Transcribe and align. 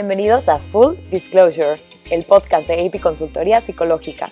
Bienvenidos 0.00 0.48
a 0.48 0.56
Full 0.56 0.96
Disclosure, 1.10 1.78
el 2.10 2.24
podcast 2.24 2.66
de 2.66 2.86
AP 2.86 3.02
Consultoría 3.02 3.60
Psicológica. 3.60 4.30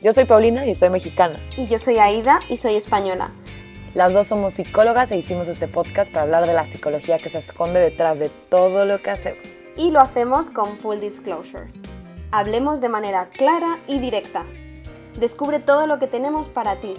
Yo 0.00 0.12
soy 0.12 0.24
Paulina 0.24 0.66
y 0.66 0.76
soy 0.76 0.88
mexicana. 0.88 1.40
Y 1.56 1.66
yo 1.66 1.80
soy 1.80 1.98
Aida 1.98 2.38
y 2.48 2.58
soy 2.58 2.76
española. 2.76 3.32
Las 3.92 4.14
dos 4.14 4.28
somos 4.28 4.54
psicólogas 4.54 5.10
e 5.10 5.16
hicimos 5.16 5.48
este 5.48 5.66
podcast 5.66 6.12
para 6.12 6.22
hablar 6.22 6.46
de 6.46 6.52
la 6.52 6.64
psicología 6.64 7.18
que 7.18 7.28
se 7.28 7.40
esconde 7.40 7.80
detrás 7.80 8.20
de 8.20 8.28
todo 8.50 8.84
lo 8.84 9.02
que 9.02 9.10
hacemos. 9.10 9.64
Y 9.76 9.90
lo 9.90 9.98
hacemos 9.98 10.48
con 10.48 10.78
Full 10.78 11.00
Disclosure. 11.00 11.72
Hablemos 12.30 12.80
de 12.80 12.90
manera 12.90 13.30
clara 13.30 13.80
y 13.88 13.98
directa. 13.98 14.46
Descubre 15.18 15.58
todo 15.58 15.88
lo 15.88 15.98
que 15.98 16.06
tenemos 16.06 16.48
para 16.48 16.76
ti. 16.76 16.94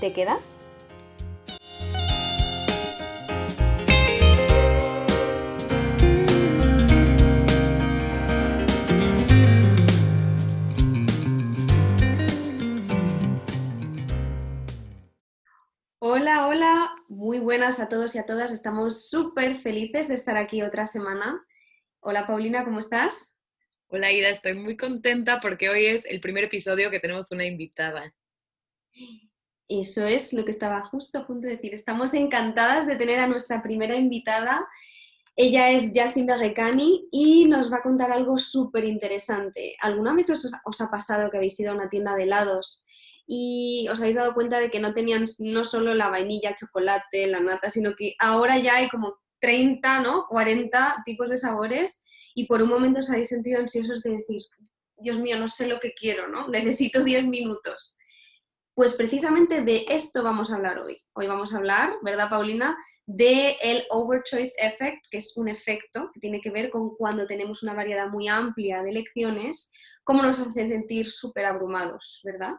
¿Te 0.00 0.12
quedas? 0.12 0.58
Hola, 16.16 16.46
hola, 16.46 16.94
muy 17.08 17.40
buenas 17.40 17.80
a 17.80 17.88
todos 17.88 18.14
y 18.14 18.18
a 18.18 18.24
todas. 18.24 18.52
Estamos 18.52 19.08
súper 19.08 19.56
felices 19.56 20.06
de 20.06 20.14
estar 20.14 20.36
aquí 20.36 20.62
otra 20.62 20.86
semana. 20.86 21.44
Hola 21.98 22.24
Paulina, 22.24 22.64
¿cómo 22.64 22.78
estás? 22.78 23.40
Hola 23.88 24.12
Ida, 24.12 24.28
estoy 24.28 24.54
muy 24.54 24.76
contenta 24.76 25.40
porque 25.40 25.68
hoy 25.68 25.86
es 25.86 26.06
el 26.06 26.20
primer 26.20 26.44
episodio 26.44 26.88
que 26.88 27.00
tenemos 27.00 27.32
una 27.32 27.44
invitada. 27.44 28.14
Eso 29.66 30.06
es 30.06 30.32
lo 30.32 30.44
que 30.44 30.52
estaba 30.52 30.84
justo 30.84 31.18
a 31.18 31.26
punto 31.26 31.48
de 31.48 31.54
decir. 31.54 31.74
Estamos 31.74 32.14
encantadas 32.14 32.86
de 32.86 32.94
tener 32.94 33.18
a 33.18 33.26
nuestra 33.26 33.60
primera 33.60 33.96
invitada. 33.96 34.68
Ella 35.34 35.72
es 35.72 35.92
Yassin 35.92 36.26
Berrecani 36.26 37.08
y 37.10 37.46
nos 37.46 37.72
va 37.72 37.78
a 37.78 37.82
contar 37.82 38.12
algo 38.12 38.38
súper 38.38 38.84
interesante. 38.84 39.74
¿Alguna 39.80 40.14
vez 40.14 40.30
os, 40.30 40.46
os 40.64 40.80
ha 40.80 40.88
pasado 40.92 41.28
que 41.28 41.38
habéis 41.38 41.58
ido 41.58 41.72
a 41.72 41.74
una 41.74 41.88
tienda 41.88 42.14
de 42.14 42.22
helados 42.22 42.86
y 43.26 43.86
os 43.90 44.00
habéis 44.00 44.16
dado 44.16 44.34
cuenta 44.34 44.58
de 44.60 44.70
que 44.70 44.80
no 44.80 44.94
tenían 44.94 45.24
no 45.38 45.64
solo 45.64 45.94
la 45.94 46.10
vainilla, 46.10 46.54
chocolate, 46.54 47.26
la 47.26 47.40
nata, 47.40 47.70
sino 47.70 47.94
que 47.94 48.14
ahora 48.18 48.58
ya 48.58 48.76
hay 48.76 48.88
como 48.88 49.18
30, 49.40 50.00
¿no? 50.00 50.26
40 50.28 51.02
tipos 51.04 51.30
de 51.30 51.36
sabores 51.36 52.04
y 52.34 52.46
por 52.46 52.62
un 52.62 52.68
momento 52.68 53.00
os 53.00 53.10
habéis 53.10 53.28
sentido 53.28 53.60
ansiosos 53.60 54.02
de 54.02 54.10
decir, 54.10 54.42
Dios 54.96 55.18
mío, 55.18 55.38
no 55.38 55.48
sé 55.48 55.66
lo 55.66 55.80
que 55.80 55.92
quiero, 55.94 56.28
¿no? 56.28 56.48
Necesito 56.48 57.02
10 57.02 57.26
minutos. 57.26 57.96
Pues 58.74 58.94
precisamente 58.94 59.62
de 59.62 59.86
esto 59.88 60.22
vamos 60.22 60.50
a 60.50 60.56
hablar 60.56 60.80
hoy. 60.80 61.00
Hoy 61.14 61.28
vamos 61.28 61.54
a 61.54 61.58
hablar, 61.58 61.94
¿verdad, 62.02 62.28
Paulina? 62.28 62.76
De 63.06 63.56
el 63.62 63.84
overchoice 63.90 64.54
effect, 64.58 65.04
que 65.10 65.18
es 65.18 65.36
un 65.36 65.48
efecto 65.48 66.10
que 66.12 66.18
tiene 66.18 66.40
que 66.40 66.50
ver 66.50 66.70
con 66.70 66.96
cuando 66.96 67.26
tenemos 67.26 67.62
una 67.62 67.74
variedad 67.74 68.08
muy 68.08 68.26
amplia 68.26 68.82
de 68.82 68.90
elecciones, 68.90 69.72
cómo 70.02 70.22
nos 70.22 70.40
hace 70.40 70.66
sentir 70.66 71.08
súper 71.08 71.44
abrumados, 71.44 72.20
¿verdad? 72.24 72.54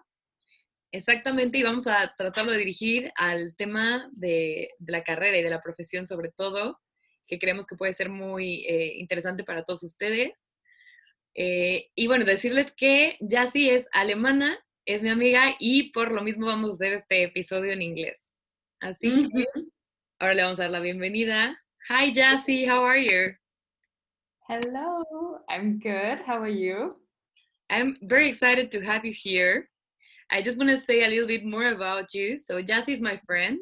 Exactamente, 0.96 1.58
y 1.58 1.64
vamos 1.64 1.88
a 1.88 2.16
tratar 2.18 2.46
de 2.46 2.58
dirigir 2.58 3.12
al 3.18 3.54
tema 3.58 4.10
de, 4.14 4.70
la 4.80 5.04
carrera 5.04 5.38
y 5.38 5.44
de 5.44 5.50
la 5.50 5.62
profesión 5.62 6.08
sobre 6.08 6.32
todo, 6.32 6.80
que 7.28 7.38
creemos 7.38 7.68
que 7.68 7.76
puede 7.76 7.92
ser 7.92 8.08
muy 8.08 8.66
eh, 8.66 8.94
interesante 8.96 9.44
para 9.44 9.66
todos 9.66 9.84
ustedes. 9.84 10.46
Eh, 11.34 11.90
y 11.96 12.08
bueno, 12.08 12.24
decirles 12.24 12.72
que 12.72 13.18
Jassy 13.20 13.70
es 13.70 13.90
alemana, 13.92 14.58
es 14.86 15.04
mi 15.04 15.10
amiga 15.10 15.58
y 15.60 15.92
por 15.92 16.14
lo 16.14 16.22
mismo 16.22 16.46
vamos 16.46 16.70
a 16.70 16.74
hacer 16.76 16.94
este 16.94 17.24
episodio 17.24 17.74
en 17.74 17.82
inglés. 17.82 18.32
Así 18.80 19.28
que 19.36 19.48
ahora 20.20 20.34
le 20.34 20.44
vamos 20.44 20.60
a 20.62 20.64
dar 20.64 20.72
la 20.72 20.80
bienvenida. 20.80 21.62
Hi 21.90 22.14
Jassy, 22.16 22.66
how 22.66 22.86
are 22.86 23.04
you? 23.04 23.36
Hello, 24.48 25.44
I'm 25.50 25.78
good. 25.78 26.22
How 26.26 26.42
are 26.42 26.50
you? 26.50 26.90
I'm 27.70 27.98
very 28.02 28.30
excited 28.30 28.72
to 28.72 28.80
have 28.80 29.04
you 29.04 29.12
here. 29.14 29.70
I 30.32 30.42
just 30.42 30.58
want 30.58 30.70
to 30.72 30.78
say 30.78 31.04
a 31.04 31.08
little 31.08 31.28
bit 31.28 31.46
more 31.46 31.72
about 31.72 32.14
you. 32.14 32.38
So 32.38 32.62
Jassy 32.62 32.94
is 32.94 33.02
my 33.02 33.20
friend. 33.26 33.60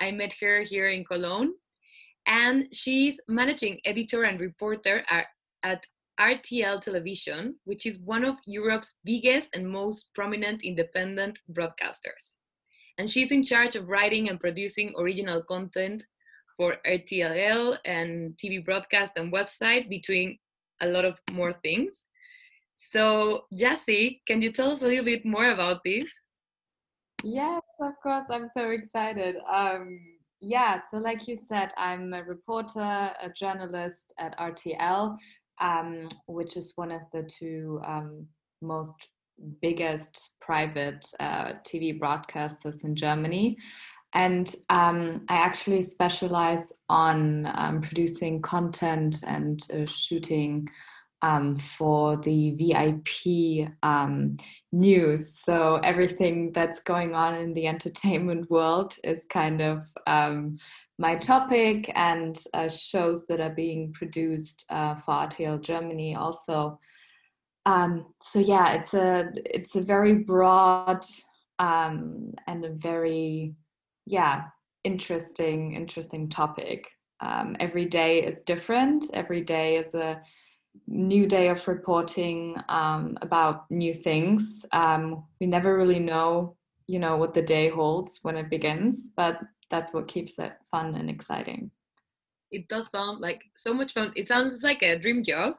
I 0.00 0.10
met 0.10 0.34
her 0.40 0.62
here 0.62 0.88
in 0.88 1.04
Cologne, 1.04 1.52
and 2.26 2.66
she's 2.72 3.20
managing 3.28 3.80
editor 3.84 4.24
and 4.24 4.40
reporter 4.40 5.04
at, 5.08 5.26
at 5.62 5.84
RTL 6.20 6.80
Television, 6.80 7.56
which 7.64 7.86
is 7.86 8.00
one 8.00 8.24
of 8.24 8.36
Europe's 8.46 8.96
biggest 9.04 9.50
and 9.54 9.68
most 9.68 10.14
prominent 10.14 10.62
independent 10.62 11.38
broadcasters. 11.52 12.36
And 12.98 13.08
she's 13.08 13.32
in 13.32 13.42
charge 13.42 13.76
of 13.76 13.88
writing 13.88 14.28
and 14.28 14.38
producing 14.38 14.94
original 14.98 15.42
content 15.42 16.04
for 16.56 16.76
RTL 16.86 17.78
and 17.84 18.36
TV 18.36 18.64
broadcast 18.64 19.14
and 19.16 19.32
website, 19.32 19.88
between 19.88 20.38
a 20.80 20.86
lot 20.86 21.04
of 21.04 21.18
more 21.32 21.52
things. 21.64 22.02
So, 22.76 23.44
Jassy, 23.52 24.22
can 24.26 24.42
you 24.42 24.52
tell 24.52 24.70
us 24.70 24.82
a 24.82 24.86
little 24.86 25.04
bit 25.04 25.24
more 25.24 25.50
about 25.50 25.80
this? 25.84 26.10
Yes, 27.22 27.62
of 27.80 27.92
course. 28.02 28.26
I'm 28.30 28.48
so 28.56 28.70
excited. 28.70 29.36
Um, 29.50 29.98
yeah, 30.40 30.80
so 30.90 30.98
like 30.98 31.26
you 31.26 31.36
said, 31.36 31.70
I'm 31.78 32.12
a 32.12 32.22
reporter, 32.22 32.80
a 32.80 33.30
journalist 33.34 34.12
at 34.18 34.38
RTL, 34.38 35.16
um, 35.60 36.08
which 36.26 36.56
is 36.56 36.72
one 36.76 36.90
of 36.90 37.02
the 37.12 37.22
two 37.22 37.80
um, 37.86 38.26
most 38.60 39.08
biggest 39.62 40.30
private 40.40 41.06
uh, 41.18 41.54
TV 41.66 41.98
broadcasters 41.98 42.84
in 42.84 42.94
Germany. 42.94 43.56
And 44.12 44.54
um, 44.70 45.22
I 45.28 45.36
actually 45.36 45.82
specialize 45.82 46.72
on 46.88 47.50
um, 47.54 47.80
producing 47.80 48.42
content 48.42 49.20
and 49.26 49.60
uh, 49.72 49.86
shooting 49.86 50.68
um, 51.24 51.56
for 51.56 52.18
the 52.18 52.50
VIP 52.50 53.70
um, 53.82 54.36
news. 54.72 55.38
So 55.40 55.76
everything 55.82 56.52
that's 56.52 56.80
going 56.80 57.14
on 57.14 57.34
in 57.34 57.54
the 57.54 57.66
entertainment 57.66 58.50
world 58.50 58.96
is 59.02 59.24
kind 59.30 59.62
of 59.62 59.86
um, 60.06 60.58
my 60.98 61.16
topic, 61.16 61.90
and 61.94 62.38
uh, 62.52 62.68
shows 62.68 63.26
that 63.26 63.40
are 63.40 63.54
being 63.54 63.92
produced 63.94 64.66
uh, 64.68 64.96
for 64.96 65.14
RTL 65.14 65.62
Germany 65.62 66.14
also. 66.14 66.78
Um, 67.64 68.12
so 68.22 68.38
yeah, 68.38 68.74
it's 68.74 68.92
a 68.92 69.30
it's 69.34 69.76
a 69.76 69.80
very 69.80 70.14
broad 70.14 71.04
um, 71.58 72.32
and 72.46 72.64
a 72.66 72.70
very 72.70 73.54
yeah 74.06 74.42
interesting 74.84 75.72
interesting 75.72 76.28
topic. 76.28 76.90
Um, 77.20 77.56
every 77.58 77.86
day 77.86 78.22
is 78.22 78.40
different. 78.40 79.06
Every 79.14 79.40
day 79.40 79.76
is 79.76 79.94
a 79.94 80.20
new 80.86 81.26
day 81.26 81.48
of 81.48 81.66
reporting 81.66 82.56
um, 82.68 83.18
about 83.22 83.70
new 83.70 83.94
things. 83.94 84.64
Um, 84.72 85.24
we 85.40 85.46
never 85.46 85.76
really 85.76 85.98
know, 85.98 86.56
you 86.86 86.98
know, 86.98 87.16
what 87.16 87.34
the 87.34 87.42
day 87.42 87.68
holds 87.68 88.20
when 88.22 88.36
it 88.36 88.50
begins, 88.50 89.10
but 89.16 89.40
that's 89.70 89.92
what 89.94 90.08
keeps 90.08 90.38
it 90.38 90.52
fun 90.70 90.94
and 90.94 91.08
exciting. 91.08 91.70
It 92.50 92.68
does 92.68 92.90
sound 92.90 93.20
like 93.20 93.42
so 93.56 93.74
much 93.74 93.94
fun. 93.94 94.12
It 94.16 94.28
sounds 94.28 94.62
like 94.62 94.82
a 94.82 94.98
dream 94.98 95.24
job, 95.24 95.54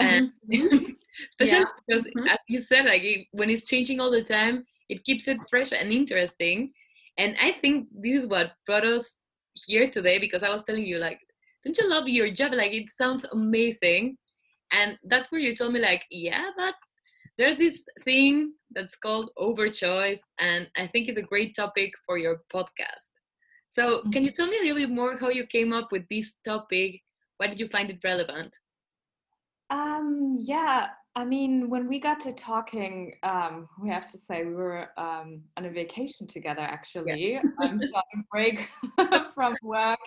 and 0.00 0.32
mm-hmm. 0.50 0.92
especially 1.30 1.58
yeah. 1.58 1.64
because, 1.86 2.04
mm-hmm. 2.04 2.28
as 2.28 2.38
you 2.48 2.60
said, 2.60 2.86
like 2.86 3.28
when 3.32 3.50
it's 3.50 3.66
changing 3.66 4.00
all 4.00 4.10
the 4.10 4.24
time, 4.24 4.64
it 4.88 5.04
keeps 5.04 5.28
it 5.28 5.38
fresh 5.48 5.72
and 5.72 5.92
interesting. 5.92 6.72
And 7.18 7.36
I 7.40 7.52
think 7.60 7.88
this 7.92 8.24
is 8.24 8.26
what 8.26 8.52
brought 8.66 8.84
us 8.84 9.18
here 9.54 9.88
today 9.88 10.18
because 10.18 10.42
I 10.42 10.50
was 10.50 10.64
telling 10.64 10.84
you 10.84 10.98
like 10.98 11.20
don't 11.64 11.76
you 11.76 11.88
love 11.88 12.08
your 12.08 12.30
job 12.30 12.52
like 12.52 12.72
it 12.72 12.88
sounds 12.90 13.24
amazing 13.32 14.16
and 14.72 14.98
that's 15.04 15.30
where 15.30 15.40
you 15.40 15.54
told 15.54 15.72
me 15.72 15.80
like 15.80 16.04
yeah 16.10 16.50
but 16.56 16.74
there's 17.38 17.56
this 17.56 17.86
thing 18.04 18.52
that's 18.72 18.96
called 18.96 19.30
overchoice 19.38 20.20
and 20.38 20.68
i 20.76 20.86
think 20.86 21.08
it's 21.08 21.18
a 21.18 21.22
great 21.22 21.54
topic 21.54 21.92
for 22.06 22.18
your 22.18 22.42
podcast. 22.52 23.10
So 23.68 24.02
can 24.10 24.24
you 24.24 24.30
mm-hmm. 24.30 24.34
tell 24.34 24.48
me 24.48 24.58
a 24.58 24.62
little 24.62 24.88
bit 24.88 24.90
more 24.90 25.16
how 25.16 25.28
you 25.28 25.46
came 25.46 25.72
up 25.72 25.92
with 25.92 26.02
this 26.10 26.34
topic? 26.44 27.02
Why 27.36 27.46
did 27.46 27.60
you 27.60 27.68
find 27.68 27.88
it 27.88 28.00
relevant? 28.02 28.56
Um 29.70 30.36
yeah 30.40 30.88
I 31.16 31.24
mean, 31.24 31.68
when 31.68 31.88
we 31.88 31.98
got 31.98 32.20
to 32.20 32.32
talking, 32.32 33.14
um, 33.24 33.68
we 33.82 33.88
have 33.88 34.10
to 34.12 34.18
say 34.18 34.44
we 34.44 34.54
were 34.54 34.88
um, 34.96 35.42
on 35.56 35.64
a 35.64 35.70
vacation 35.70 36.26
together. 36.26 36.60
Actually, 36.60 37.32
yeah. 37.32 37.42
I'm 37.60 37.78
starting 37.78 38.24
break 38.30 38.68
from 39.34 39.56
work, 39.62 39.98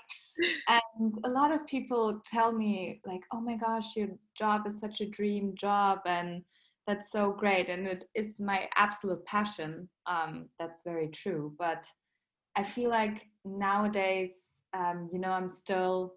and 0.70 1.14
a 1.26 1.30
lot 1.30 1.52
of 1.52 1.68
people 1.68 2.22
tell 2.26 2.54
me 2.54 3.02
like, 3.06 3.22
"Oh 3.34 3.42
my 3.42 3.56
gosh, 3.56 3.98
your 3.98 4.10
job 4.38 4.66
is 4.66 4.80
such 4.80 5.02
a 5.02 5.10
dream 5.10 5.56
job," 5.56 6.00
and 6.06 6.44
that's 6.88 7.12
so 7.12 7.32
great, 7.32 7.68
and 7.70 7.86
it 7.86 8.06
is 8.16 8.40
my 8.40 8.70
absolute 8.78 9.26
passion. 9.26 9.90
Um, 10.06 10.48
that's 10.58 10.84
very 10.86 11.10
true, 11.10 11.54
but 11.60 11.86
I 12.56 12.64
feel 12.64 12.90
like 12.90 13.28
nowadays, 13.44 14.62
um, 14.74 15.10
you 15.12 15.20
know, 15.20 15.32
I'm 15.32 15.50
still 15.50 16.16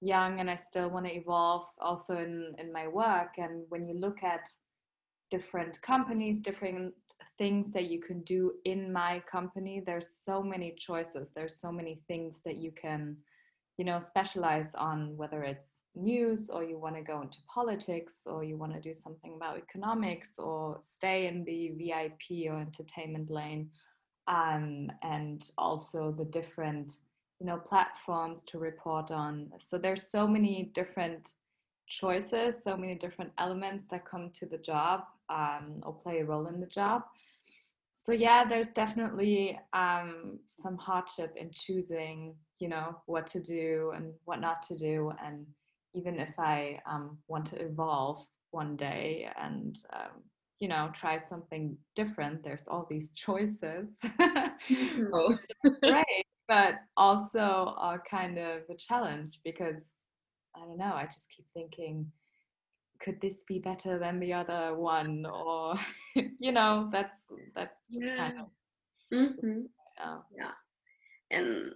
young 0.00 0.40
and 0.40 0.50
I 0.50 0.56
still 0.56 0.88
want 0.88 1.06
to 1.06 1.14
evolve 1.14 1.66
also 1.80 2.16
in, 2.16 2.54
in 2.58 2.72
my 2.72 2.88
work. 2.88 3.38
And 3.38 3.64
when 3.68 3.86
you 3.86 3.98
look 3.98 4.22
at 4.22 4.48
different 5.30 5.80
companies, 5.82 6.40
different 6.40 6.94
things 7.38 7.72
that 7.72 7.90
you 7.90 8.00
can 8.00 8.22
do 8.22 8.52
in 8.64 8.92
my 8.92 9.22
company, 9.30 9.82
there's 9.84 10.08
so 10.24 10.42
many 10.42 10.74
choices. 10.78 11.30
There's 11.34 11.60
so 11.60 11.72
many 11.72 12.00
things 12.06 12.42
that 12.44 12.56
you 12.56 12.72
can, 12.72 13.16
you 13.78 13.84
know, 13.84 13.98
specialize 13.98 14.74
on, 14.74 15.16
whether 15.16 15.42
it's 15.42 15.82
news 15.96 16.50
or 16.50 16.62
you 16.62 16.78
want 16.78 16.94
to 16.94 17.02
go 17.02 17.22
into 17.22 17.38
politics 17.52 18.22
or 18.26 18.44
you 18.44 18.56
want 18.56 18.74
to 18.74 18.80
do 18.80 18.92
something 18.92 19.34
about 19.34 19.56
economics 19.56 20.32
or 20.38 20.78
stay 20.82 21.26
in 21.26 21.42
the 21.44 21.72
VIP 21.78 22.50
or 22.50 22.60
entertainment 22.60 23.30
lane 23.30 23.70
um, 24.28 24.90
and 25.02 25.50
also 25.56 26.14
the 26.16 26.24
different 26.24 26.98
you 27.38 27.46
know 27.46 27.58
platforms 27.58 28.42
to 28.44 28.58
report 28.58 29.10
on. 29.10 29.50
So 29.64 29.78
there's 29.78 30.10
so 30.10 30.26
many 30.26 30.70
different 30.74 31.32
choices 31.88 32.56
so 32.62 32.76
many 32.76 32.94
different 32.94 33.32
elements 33.38 33.86
that 33.90 34.04
come 34.04 34.30
to 34.34 34.46
the 34.46 34.58
job 34.58 35.02
um, 35.28 35.80
or 35.82 35.94
play 35.94 36.20
a 36.20 36.24
role 36.24 36.46
in 36.46 36.60
the 36.60 36.66
job. 36.66 37.02
So 37.94 38.12
yeah 38.12 38.44
there's 38.44 38.68
definitely 38.68 39.58
um, 39.72 40.38
some 40.46 40.76
hardship 40.76 41.34
in 41.36 41.50
choosing 41.52 42.34
you 42.58 42.68
know 42.68 43.00
what 43.06 43.26
to 43.28 43.40
do 43.40 43.92
and 43.94 44.12
what 44.24 44.40
not 44.40 44.62
to 44.62 44.76
do 44.76 45.12
and 45.22 45.44
even 45.92 46.18
if 46.18 46.38
i 46.38 46.80
um, 46.90 47.18
want 47.28 47.44
to 47.44 47.56
evolve 47.56 48.26
one 48.50 48.76
day 48.76 49.28
and 49.40 49.78
um, 49.92 50.22
you 50.58 50.68
know 50.68 50.88
try 50.94 51.18
something 51.18 51.76
different 51.94 52.42
there's 52.42 52.66
all 52.68 52.86
these 52.88 53.10
choices. 53.14 53.88
Oh. 55.12 55.36
right 55.82 56.25
but 56.48 56.74
also 56.96 57.74
are 57.76 58.02
kind 58.08 58.38
of 58.38 58.62
a 58.70 58.74
challenge 58.74 59.40
because 59.44 59.94
i 60.54 60.60
don't 60.60 60.78
know 60.78 60.94
i 60.94 61.04
just 61.04 61.30
keep 61.34 61.46
thinking 61.48 62.06
could 63.00 63.20
this 63.20 63.44
be 63.46 63.58
better 63.58 63.98
than 63.98 64.18
the 64.20 64.32
other 64.32 64.74
one 64.74 65.26
or 65.26 65.78
you 66.38 66.52
know 66.52 66.88
that's 66.90 67.18
that's 67.54 67.78
just 67.90 68.04
yeah. 68.04 68.16
kind 68.16 68.40
of 68.40 68.46
mm-hmm. 69.12 69.60
yeah. 69.98 70.16
yeah 70.36 70.50
and 71.30 71.72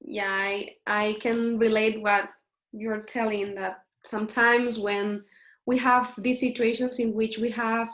yeah 0.00 0.28
I, 0.30 0.70
I 0.86 1.16
can 1.20 1.58
relate 1.58 2.02
what 2.02 2.24
you're 2.72 3.02
telling 3.02 3.54
that 3.54 3.78
sometimes 4.04 4.78
when 4.78 5.24
we 5.66 5.78
have 5.78 6.14
these 6.18 6.40
situations 6.40 6.98
in 6.98 7.14
which 7.14 7.38
we 7.38 7.50
have 7.50 7.88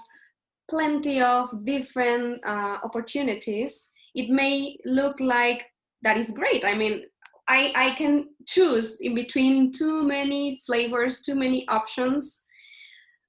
plenty 0.69 1.21
of 1.21 1.65
different 1.65 2.45
uh, 2.45 2.79
opportunities 2.83 3.93
it 4.15 4.31
may 4.31 4.77
look 4.85 5.19
like 5.21 5.67
that 6.05 6.17
is 6.17 6.31
great 6.31 6.65
i 6.65 6.75
mean 6.75 7.05
I, 7.47 7.73
I 7.77 7.91
can 7.91 8.29
choose 8.47 9.03
in 9.03 9.15
between 9.15 9.71
too 9.71 10.03
many 10.03 10.61
flavors 10.65 11.23
too 11.23 11.35
many 11.35 11.67
options 11.69 12.47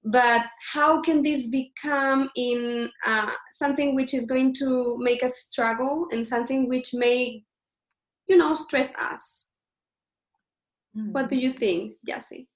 but 0.06 0.44
how 0.74 1.02
can 1.02 1.24
this 1.24 1.48
become 1.48 2.30
in 2.36 2.90
uh, 3.06 3.32
something 3.50 3.96
which 3.96 4.14
is 4.14 4.28
going 4.28 4.54
to 4.56 4.98
make 5.00 5.24
us 5.24 5.38
struggle 5.38 6.08
and 6.12 6.26
something 6.26 6.70
which 6.70 6.94
may 6.94 7.44
you 8.28 8.38
know 8.38 8.54
stress 8.54 8.96
us 8.98 9.54
mm. 10.96 11.12
what 11.12 11.30
do 11.30 11.36
you 11.36 11.52
think 11.52 11.96
Jessie? 12.06 12.48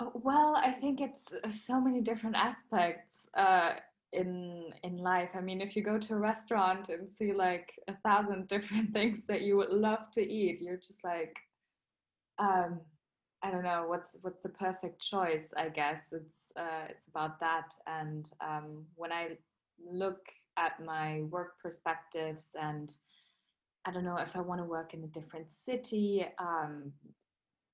Oh, 0.00 0.12
well 0.14 0.56
i 0.62 0.70
think 0.70 1.00
it's 1.00 1.24
uh, 1.42 1.50
so 1.50 1.80
many 1.80 2.02
different 2.02 2.36
aspects 2.36 3.28
uh, 3.36 3.72
in 4.16 4.72
in 4.82 4.96
life 4.96 5.30
i 5.34 5.40
mean 5.40 5.60
if 5.60 5.76
you 5.76 5.82
go 5.82 5.98
to 5.98 6.14
a 6.14 6.18
restaurant 6.18 6.88
and 6.88 7.08
see 7.08 7.32
like 7.32 7.72
a 7.88 7.94
thousand 8.04 8.48
different 8.54 8.92
things 8.92 9.20
that 9.28 9.42
you 9.42 9.56
would 9.56 9.70
love 9.70 10.10
to 10.10 10.20
eat 10.20 10.60
you're 10.60 10.76
just 10.76 11.02
like 11.04 11.36
um 12.38 12.80
I 13.42 13.50
don't 13.50 13.62
know 13.62 13.84
what's 13.86 14.16
what's 14.22 14.40
the 14.40 14.48
perfect 14.48 15.00
choice. 15.00 15.52
I 15.56 15.68
guess 15.68 16.00
it's 16.10 16.34
uh, 16.56 16.86
it's 16.88 17.06
about 17.06 17.38
that. 17.40 17.74
And 17.86 18.28
um, 18.40 18.84
when 18.96 19.12
I 19.12 19.36
look 19.78 20.20
at 20.56 20.84
my 20.84 21.22
work 21.30 21.60
perspectives, 21.62 22.56
and 22.60 22.96
I 23.84 23.92
don't 23.92 24.04
know 24.04 24.16
if 24.16 24.36
I 24.36 24.40
want 24.40 24.60
to 24.60 24.64
work 24.64 24.94
in 24.94 25.04
a 25.04 25.08
different 25.08 25.50
city, 25.50 26.26
um, 26.38 26.92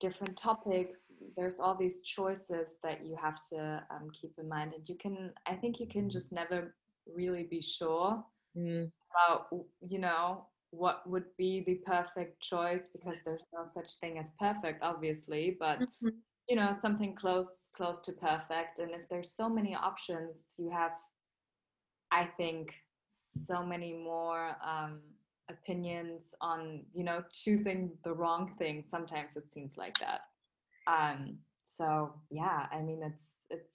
different 0.03 0.35
topics. 0.35 0.95
There's 1.37 1.59
all 1.59 1.75
these 1.75 2.01
choices 2.01 2.67
that 2.83 3.05
you 3.05 3.15
have 3.15 3.39
to 3.51 3.81
um, 3.89 4.09
keep 4.19 4.33
in 4.37 4.47
mind, 4.49 4.73
and 4.75 4.87
you 4.87 4.95
can. 4.95 5.31
I 5.47 5.55
think 5.55 5.79
you 5.79 5.87
can 5.87 6.09
just 6.09 6.31
never 6.31 6.75
really 7.07 7.43
be 7.43 7.61
sure 7.61 8.23
mm. 8.57 8.91
about 9.09 9.47
you 9.81 9.99
know 9.99 10.45
what 10.71 11.07
would 11.07 11.25
be 11.37 11.63
the 11.65 11.75
perfect 11.85 12.41
choice 12.41 12.89
because 12.91 13.19
there's 13.25 13.45
no 13.53 13.63
such 13.63 13.91
thing 13.95 14.17
as 14.17 14.31
perfect 14.39 14.81
obviously 14.81 15.55
but 15.59 15.79
mm-hmm. 15.79 16.07
you 16.49 16.55
know 16.55 16.73
something 16.73 17.13
close 17.13 17.67
close 17.75 17.99
to 18.01 18.11
perfect 18.11 18.79
and 18.79 18.91
if 18.91 19.07
there's 19.09 19.31
so 19.31 19.47
many 19.47 19.75
options 19.75 20.55
you 20.57 20.71
have 20.71 20.93
i 22.11 22.23
think 22.37 22.73
so 23.45 23.63
many 23.63 23.93
more 23.93 24.55
um, 24.65 24.99
opinions 25.49 26.33
on 26.41 26.81
you 26.93 27.03
know 27.03 27.23
choosing 27.31 27.91
the 28.03 28.13
wrong 28.13 28.53
thing 28.57 28.83
sometimes 28.87 29.35
it 29.35 29.51
seems 29.51 29.77
like 29.77 29.97
that 29.99 30.21
um, 30.87 31.37
so 31.77 32.13
yeah 32.31 32.65
i 32.71 32.81
mean 32.81 33.01
it's 33.03 33.33
it's 33.49 33.73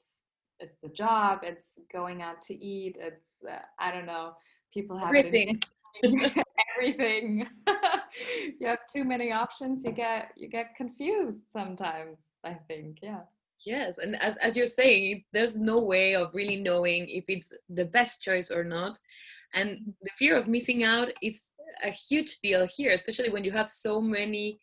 it's 0.60 0.78
the 0.82 0.88
job 0.88 1.40
it's 1.42 1.78
going 1.92 2.22
out 2.22 2.40
to 2.42 2.54
eat 2.54 2.96
it's 2.98 3.28
uh, 3.48 3.58
i 3.78 3.92
don't 3.92 4.06
know 4.06 4.32
people 4.72 4.96
have 4.96 5.14
everything 5.14 5.60
everything. 6.78 7.46
you 8.60 8.66
have 8.66 8.86
too 8.92 9.04
many 9.04 9.32
options, 9.32 9.84
you 9.84 9.92
get 9.92 10.32
you 10.36 10.48
get 10.48 10.76
confused 10.76 11.42
sometimes, 11.50 12.18
I 12.44 12.54
think. 12.68 12.98
Yeah. 13.02 13.20
Yes, 13.66 13.98
and 13.98 14.14
as, 14.22 14.36
as 14.40 14.56
you're 14.56 14.66
saying, 14.66 15.24
there's 15.32 15.56
no 15.56 15.80
way 15.80 16.14
of 16.14 16.32
really 16.32 16.56
knowing 16.56 17.08
if 17.08 17.24
it's 17.28 17.52
the 17.68 17.84
best 17.84 18.22
choice 18.22 18.50
or 18.50 18.62
not. 18.62 19.00
And 19.52 19.94
the 20.02 20.10
fear 20.16 20.36
of 20.36 20.46
missing 20.46 20.84
out 20.84 21.08
is 21.22 21.42
a 21.84 21.90
huge 21.90 22.38
deal 22.42 22.66
here, 22.76 22.92
especially 22.92 23.30
when 23.30 23.44
you 23.44 23.52
have 23.52 23.70
so 23.70 24.00
many 24.00 24.58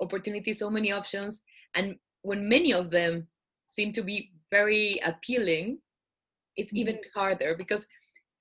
opportunities, 0.00 0.58
so 0.58 0.70
many 0.70 0.92
options, 0.92 1.42
and 1.74 1.96
when 2.22 2.48
many 2.48 2.72
of 2.72 2.90
them 2.90 3.26
seem 3.66 3.92
to 3.92 4.02
be 4.02 4.32
very 4.50 5.00
appealing, 5.04 5.78
it's 6.56 6.72
even 6.72 6.96
mm-hmm. 6.96 7.18
harder 7.18 7.54
because 7.56 7.86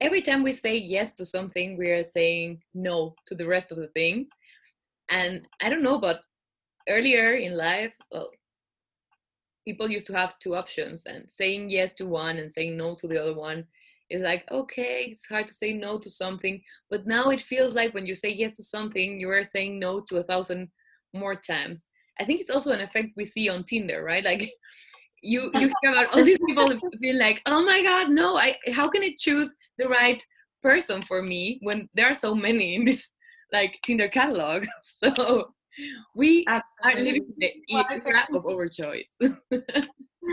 every 0.01 0.21
time 0.21 0.43
we 0.43 0.53
say 0.53 0.75
yes 0.75 1.13
to 1.13 1.25
something, 1.25 1.77
we 1.77 1.89
are 1.91 2.03
saying 2.03 2.61
no 2.73 3.15
to 3.27 3.35
the 3.35 3.45
rest 3.45 3.71
of 3.71 3.77
the 3.77 3.87
things. 3.89 4.27
And 5.09 5.47
I 5.61 5.69
don't 5.69 5.83
know, 5.83 5.99
but 5.99 6.21
earlier 6.87 7.33
in 7.33 7.57
life, 7.57 7.93
well, 8.11 8.29
people 9.65 9.89
used 9.89 10.07
to 10.07 10.13
have 10.13 10.39
two 10.39 10.55
options, 10.55 11.05
and 11.05 11.31
saying 11.31 11.69
yes 11.69 11.93
to 11.95 12.05
one 12.05 12.37
and 12.37 12.51
saying 12.51 12.75
no 12.77 12.95
to 12.95 13.07
the 13.07 13.21
other 13.21 13.35
one 13.35 13.65
is 14.09 14.21
like, 14.21 14.43
okay, 14.51 15.07
it's 15.09 15.27
hard 15.27 15.47
to 15.47 15.53
say 15.53 15.73
no 15.73 15.97
to 15.99 16.09
something. 16.09 16.61
But 16.89 17.07
now 17.07 17.29
it 17.29 17.41
feels 17.41 17.75
like 17.75 17.93
when 17.93 18.05
you 18.05 18.15
say 18.15 18.29
yes 18.29 18.55
to 18.57 18.63
something, 18.63 19.19
you 19.19 19.29
are 19.29 19.43
saying 19.43 19.79
no 19.79 20.01
to 20.09 20.17
a 20.17 20.23
thousand 20.23 20.69
more 21.13 21.35
times. 21.35 21.87
I 22.19 22.25
think 22.25 22.41
it's 22.41 22.49
also 22.49 22.73
an 22.73 22.81
effect 22.81 23.09
we 23.15 23.25
see 23.25 23.49
on 23.49 23.63
Tinder, 23.63 24.03
right? 24.03 24.23
Like 24.23 24.51
you 25.21 25.51
you 25.53 25.71
hear 25.81 25.91
about 25.91 26.13
all 26.13 26.23
these 26.23 26.39
people 26.45 26.71
feel 26.99 27.17
like 27.17 27.41
oh 27.45 27.63
my 27.63 27.81
god 27.81 28.09
no 28.09 28.37
i 28.37 28.55
how 28.71 28.87
can 28.87 29.03
i 29.03 29.13
choose 29.17 29.55
the 29.77 29.87
right 29.87 30.23
person 30.61 31.01
for 31.03 31.21
me 31.21 31.59
when 31.61 31.87
there 31.93 32.09
are 32.09 32.15
so 32.15 32.33
many 32.35 32.75
in 32.75 32.83
this 32.83 33.11
like 33.51 33.77
tinder 33.83 34.07
catalog 34.07 34.65
so 34.81 35.51
we 36.15 36.45
Absolutely. 36.47 37.01
are 37.01 37.03
living 37.03 37.33
the 37.37 37.51
era 37.69 38.25
of 38.33 38.43
overchoice 38.43 39.37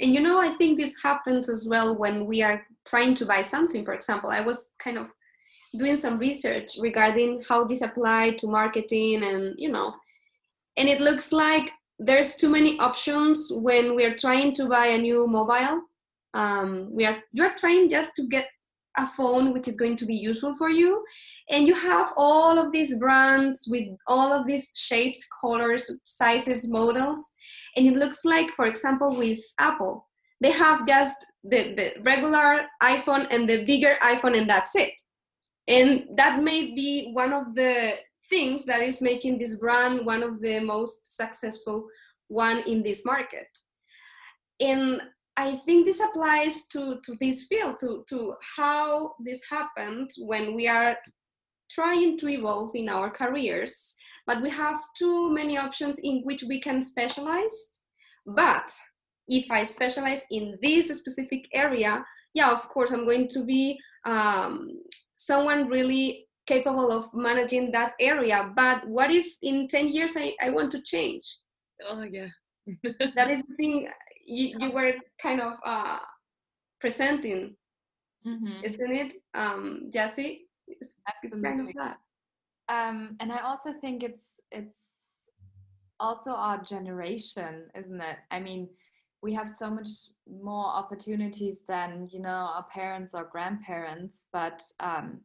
and 0.00 0.14
you 0.14 0.20
know 0.20 0.40
i 0.40 0.48
think 0.50 0.78
this 0.78 1.02
happens 1.02 1.48
as 1.48 1.66
well 1.68 1.96
when 1.98 2.26
we 2.26 2.42
are 2.42 2.62
trying 2.86 3.14
to 3.14 3.26
buy 3.26 3.42
something 3.42 3.84
for 3.84 3.94
example 3.94 4.30
i 4.30 4.40
was 4.40 4.72
kind 4.78 4.96
of 4.96 5.10
doing 5.76 5.96
some 5.96 6.18
research 6.18 6.70
regarding 6.80 7.42
how 7.48 7.64
this 7.64 7.82
applied 7.82 8.38
to 8.38 8.46
marketing 8.46 9.22
and 9.24 9.54
you 9.58 9.70
know 9.70 9.92
and 10.76 10.88
it 10.88 11.00
looks 11.00 11.32
like 11.32 11.72
there's 11.98 12.36
too 12.36 12.48
many 12.48 12.78
options 12.78 13.50
when 13.52 13.94
we 13.94 14.04
are 14.04 14.14
trying 14.14 14.52
to 14.54 14.66
buy 14.66 14.86
a 14.86 14.98
new 14.98 15.26
mobile. 15.26 15.82
Um, 16.34 16.88
we 16.92 17.04
are 17.04 17.16
you're 17.32 17.54
trying 17.54 17.88
just 17.88 18.14
to 18.16 18.26
get 18.28 18.46
a 18.98 19.06
phone 19.16 19.52
which 19.52 19.68
is 19.68 19.76
going 19.76 19.96
to 19.96 20.06
be 20.06 20.14
useful 20.14 20.54
for 20.56 20.68
you, 20.68 21.04
and 21.50 21.66
you 21.66 21.74
have 21.74 22.12
all 22.16 22.58
of 22.58 22.72
these 22.72 22.98
brands 22.98 23.66
with 23.68 23.88
all 24.06 24.32
of 24.32 24.46
these 24.46 24.72
shapes, 24.76 25.26
colors, 25.40 25.90
sizes, 26.04 26.70
models, 26.70 27.30
and 27.76 27.86
it 27.86 27.94
looks 27.94 28.24
like, 28.24 28.50
for 28.50 28.66
example, 28.66 29.16
with 29.16 29.40
Apple, 29.58 30.06
they 30.40 30.50
have 30.50 30.86
just 30.86 31.16
the, 31.44 31.74
the 31.74 31.92
regular 32.02 32.66
iPhone 32.82 33.26
and 33.30 33.48
the 33.48 33.64
bigger 33.64 33.96
iPhone, 34.02 34.36
and 34.36 34.48
that's 34.48 34.74
it. 34.76 34.92
And 35.66 36.04
that 36.16 36.42
may 36.42 36.74
be 36.74 37.10
one 37.12 37.32
of 37.32 37.54
the 37.54 37.94
things 38.30 38.64
that 38.66 38.82
is 38.82 39.00
making 39.00 39.38
this 39.38 39.56
brand 39.56 40.04
one 40.04 40.22
of 40.22 40.40
the 40.40 40.60
most 40.60 41.16
successful 41.16 41.86
one 42.28 42.58
in 42.66 42.82
this 42.82 43.04
market. 43.04 43.46
And 44.60 45.00
i 45.38 45.56
think 45.64 45.86
this 45.86 46.00
applies 46.00 46.66
to, 46.66 46.98
to 47.04 47.14
this 47.20 47.46
field 47.48 47.76
to, 47.80 48.04
to 48.08 48.34
how 48.56 49.12
this 49.20 49.42
happened 49.50 50.10
when 50.18 50.54
we 50.54 50.68
are 50.68 50.96
trying 51.70 52.18
to 52.18 52.28
evolve 52.28 52.70
in 52.74 52.88
our 52.88 53.10
careers 53.10 53.96
but 54.28 54.42
we 54.42 54.50
have 54.50 54.78
too 54.94 55.30
many 55.32 55.56
options 55.56 55.98
in 56.00 56.20
which 56.24 56.44
we 56.46 56.60
can 56.60 56.82
specialize. 56.82 57.70
But 58.26 58.70
if 59.26 59.50
i 59.50 59.62
specialize 59.62 60.24
in 60.30 60.58
this 60.62 60.88
specific 60.88 61.46
area 61.54 62.02
yeah 62.32 62.50
of 62.50 62.66
course 62.70 62.92
i'm 62.92 63.04
going 63.04 63.28
to 63.28 63.44
be 63.44 63.78
um, 64.06 64.70
someone 65.16 65.68
really 65.68 66.26
capable 66.46 66.90
of 66.90 67.12
managing 67.12 67.70
that 67.72 67.92
area. 68.00 68.50
But 68.56 68.88
what 68.88 69.10
if 69.10 69.26
in 69.42 69.68
10 69.68 69.88
years 69.88 70.16
i, 70.16 70.32
I 70.42 70.48
want 70.50 70.72
to 70.72 70.82
change? 70.82 71.26
Oh 71.86 72.02
yeah. 72.02 72.28
that 73.16 73.30
is 73.30 73.42
the 73.42 73.54
thing 73.58 73.88
you, 74.28 74.58
you 74.60 74.70
were 74.72 74.92
kind 75.22 75.40
of 75.40 75.54
uh, 75.64 75.98
presenting, 76.80 77.56
Mhm. 78.26 78.62
isn't 78.64 78.92
it, 78.92 79.12
um, 79.34 79.90
Jessie? 79.90 80.48
It's, 80.66 80.96
it's 81.22 81.40
kind 81.40 81.60
of 81.60 81.74
that. 81.74 81.98
um, 82.68 83.16
and 83.20 83.32
I 83.32 83.40
also 83.40 83.72
think 83.80 84.02
it's 84.02 84.34
it's 84.50 84.78
also 86.00 86.30
our 86.32 86.58
generation, 86.62 87.70
isn't 87.74 88.00
it? 88.00 88.18
I 88.30 88.38
mean, 88.40 88.68
we 89.22 89.34
have 89.34 89.48
so 89.48 89.70
much 89.70 89.88
more 90.26 90.66
opportunities 90.66 91.62
than 91.66 92.08
you 92.12 92.20
know 92.20 92.52
our 92.54 92.64
parents 92.64 93.14
or 93.14 93.24
grandparents, 93.24 94.26
but 94.32 94.62
um, 94.80 95.20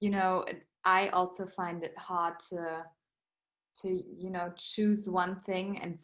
you 0.00 0.10
know, 0.10 0.44
it- 0.48 0.66
I 0.84 1.10
also 1.10 1.44
find 1.46 1.84
it 1.84 1.96
hard 1.98 2.34
to 2.50 2.84
to 3.82 3.88
you 4.18 4.30
know 4.30 4.50
choose 4.56 5.08
one 5.08 5.40
thing 5.46 5.78
and 5.82 5.98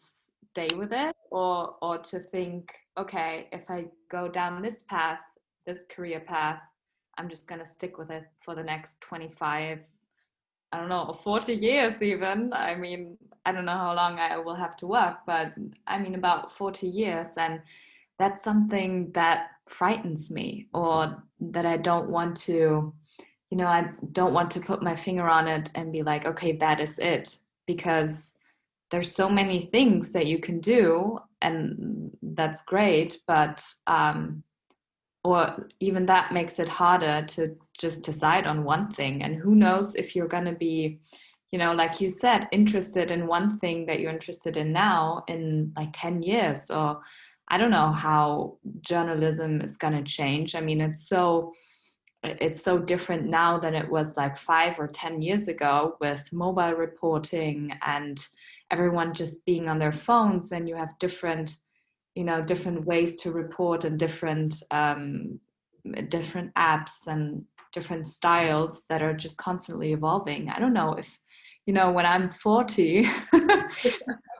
stay 0.57 0.75
with 0.75 0.91
it, 0.91 1.15
or 1.29 1.75
or 1.81 1.97
to 1.99 2.19
think, 2.19 2.73
okay, 2.97 3.47
if 3.51 3.69
I 3.69 3.85
go 4.09 4.27
down 4.27 4.61
this 4.61 4.83
path, 4.89 5.19
this 5.67 5.85
career 5.93 6.19
path, 6.19 6.59
I'm 7.17 7.29
just 7.29 7.47
gonna 7.47 7.65
stick 7.65 7.97
with 7.97 8.09
it 8.09 8.25
for 8.39 8.55
the 8.55 8.63
next 8.63 8.99
25 9.01 9.79
I 10.73 10.79
don't 10.79 10.89
know, 10.89 11.13
40 11.23 11.53
years 11.53 12.01
even. 12.01 12.51
I 12.51 12.75
mean, 12.75 13.17
I 13.45 13.53
don't 13.53 13.63
know 13.63 13.77
how 13.85 13.95
long 13.95 14.19
I 14.19 14.37
will 14.37 14.55
have 14.55 14.75
to 14.77 14.87
work, 14.87 15.19
but 15.25 15.53
I 15.87 15.97
mean, 15.97 16.15
about 16.15 16.51
40 16.51 16.87
years. 16.87 17.29
And 17.37 17.61
that's 18.19 18.43
something 18.43 19.11
that 19.13 19.51
frightens 19.65 20.29
me 20.29 20.67
or 20.73 21.23
that 21.39 21.65
I 21.65 21.77
don't 21.77 22.09
want 22.09 22.35
to, 22.47 22.93
you 23.49 23.57
know, 23.57 23.67
I 23.67 23.91
don't 24.11 24.33
want 24.33 24.51
to 24.51 24.59
put 24.59 24.83
my 24.83 24.97
finger 24.97 25.29
on 25.29 25.47
it 25.47 25.69
and 25.73 25.93
be 25.93 26.03
like, 26.03 26.25
okay, 26.25 26.51
that 26.57 26.81
is 26.81 26.99
it. 26.99 27.37
Because 27.65 28.35
there's 28.89 29.13
so 29.13 29.29
many 29.29 29.65
things 29.65 30.13
that 30.13 30.27
you 30.27 30.39
can 30.39 30.59
do, 30.59 31.19
and 31.41 32.11
that's 32.21 32.63
great. 32.63 33.17
But, 33.27 33.63
um, 33.85 34.43
or 35.23 35.67
even 35.79 36.05
that 36.05 36.31
makes 36.31 36.57
it 36.57 36.69
harder 36.69 37.25
to 37.27 37.57
just 37.77 38.01
decide 38.01 38.47
on 38.47 38.63
one 38.63 38.91
thing 38.91 39.23
and 39.23 39.35
who 39.35 39.55
knows 39.55 39.95
if 39.95 40.15
you're 40.15 40.27
going 40.27 40.45
to 40.45 40.53
be 40.53 40.99
you 41.51 41.59
know 41.59 41.73
like 41.73 42.01
you 42.01 42.09
said 42.09 42.47
interested 42.51 43.11
in 43.11 43.27
one 43.27 43.59
thing 43.59 43.85
that 43.85 43.99
you're 43.99 44.11
interested 44.11 44.57
in 44.57 44.71
now 44.71 45.23
in 45.27 45.71
like 45.75 45.89
10 45.93 46.23
years 46.23 46.69
or 46.69 47.01
i 47.49 47.57
don't 47.57 47.71
know 47.71 47.91
how 47.91 48.57
journalism 48.81 49.61
is 49.61 49.77
going 49.77 49.93
to 49.93 50.03
change 50.03 50.55
i 50.55 50.61
mean 50.61 50.81
it's 50.81 51.07
so 51.07 51.51
it's 52.23 52.63
so 52.63 52.79
different 52.79 53.25
now 53.25 53.59
than 53.59 53.75
it 53.75 53.89
was 53.89 54.17
like 54.17 54.37
5 54.37 54.79
or 54.79 54.87
10 54.87 55.21
years 55.21 55.47
ago 55.47 55.97
with 56.01 56.27
mobile 56.31 56.73
reporting 56.73 57.71
and 57.85 58.25
everyone 58.71 59.13
just 59.13 59.45
being 59.45 59.69
on 59.69 59.79
their 59.79 59.91
phones 59.91 60.51
and 60.51 60.67
you 60.67 60.75
have 60.75 60.97
different 60.99 61.59
you 62.15 62.23
know 62.23 62.41
different 62.41 62.85
ways 62.85 63.15
to 63.17 63.31
report 63.31 63.85
and 63.85 63.99
different 63.99 64.63
um, 64.71 65.39
different 66.09 66.53
apps 66.55 67.05
and 67.05 67.45
different 67.73 68.07
styles 68.07 68.85
that 68.89 69.03
are 69.03 69.13
just 69.13 69.37
constantly 69.37 69.93
evolving. 69.93 70.49
I 70.49 70.59
don't 70.59 70.73
know 70.73 70.93
if 70.93 71.19
you 71.67 71.73
know 71.73 71.91
when 71.91 72.05
i'm 72.05 72.29
40 72.29 73.09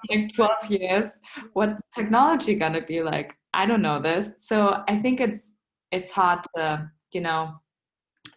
like 0.10 0.34
12 0.34 0.52
years 0.70 1.10
what's 1.54 1.82
technology 1.94 2.56
going 2.56 2.74
to 2.74 2.82
be 2.82 3.02
like? 3.04 3.34
I 3.54 3.66
don't 3.66 3.82
know 3.82 4.02
this. 4.02 4.34
So 4.40 4.84
i 4.88 4.98
think 4.98 5.20
it's 5.20 5.52
it's 5.92 6.10
hard 6.10 6.40
to 6.56 6.90
you 7.14 7.22
know 7.22 7.62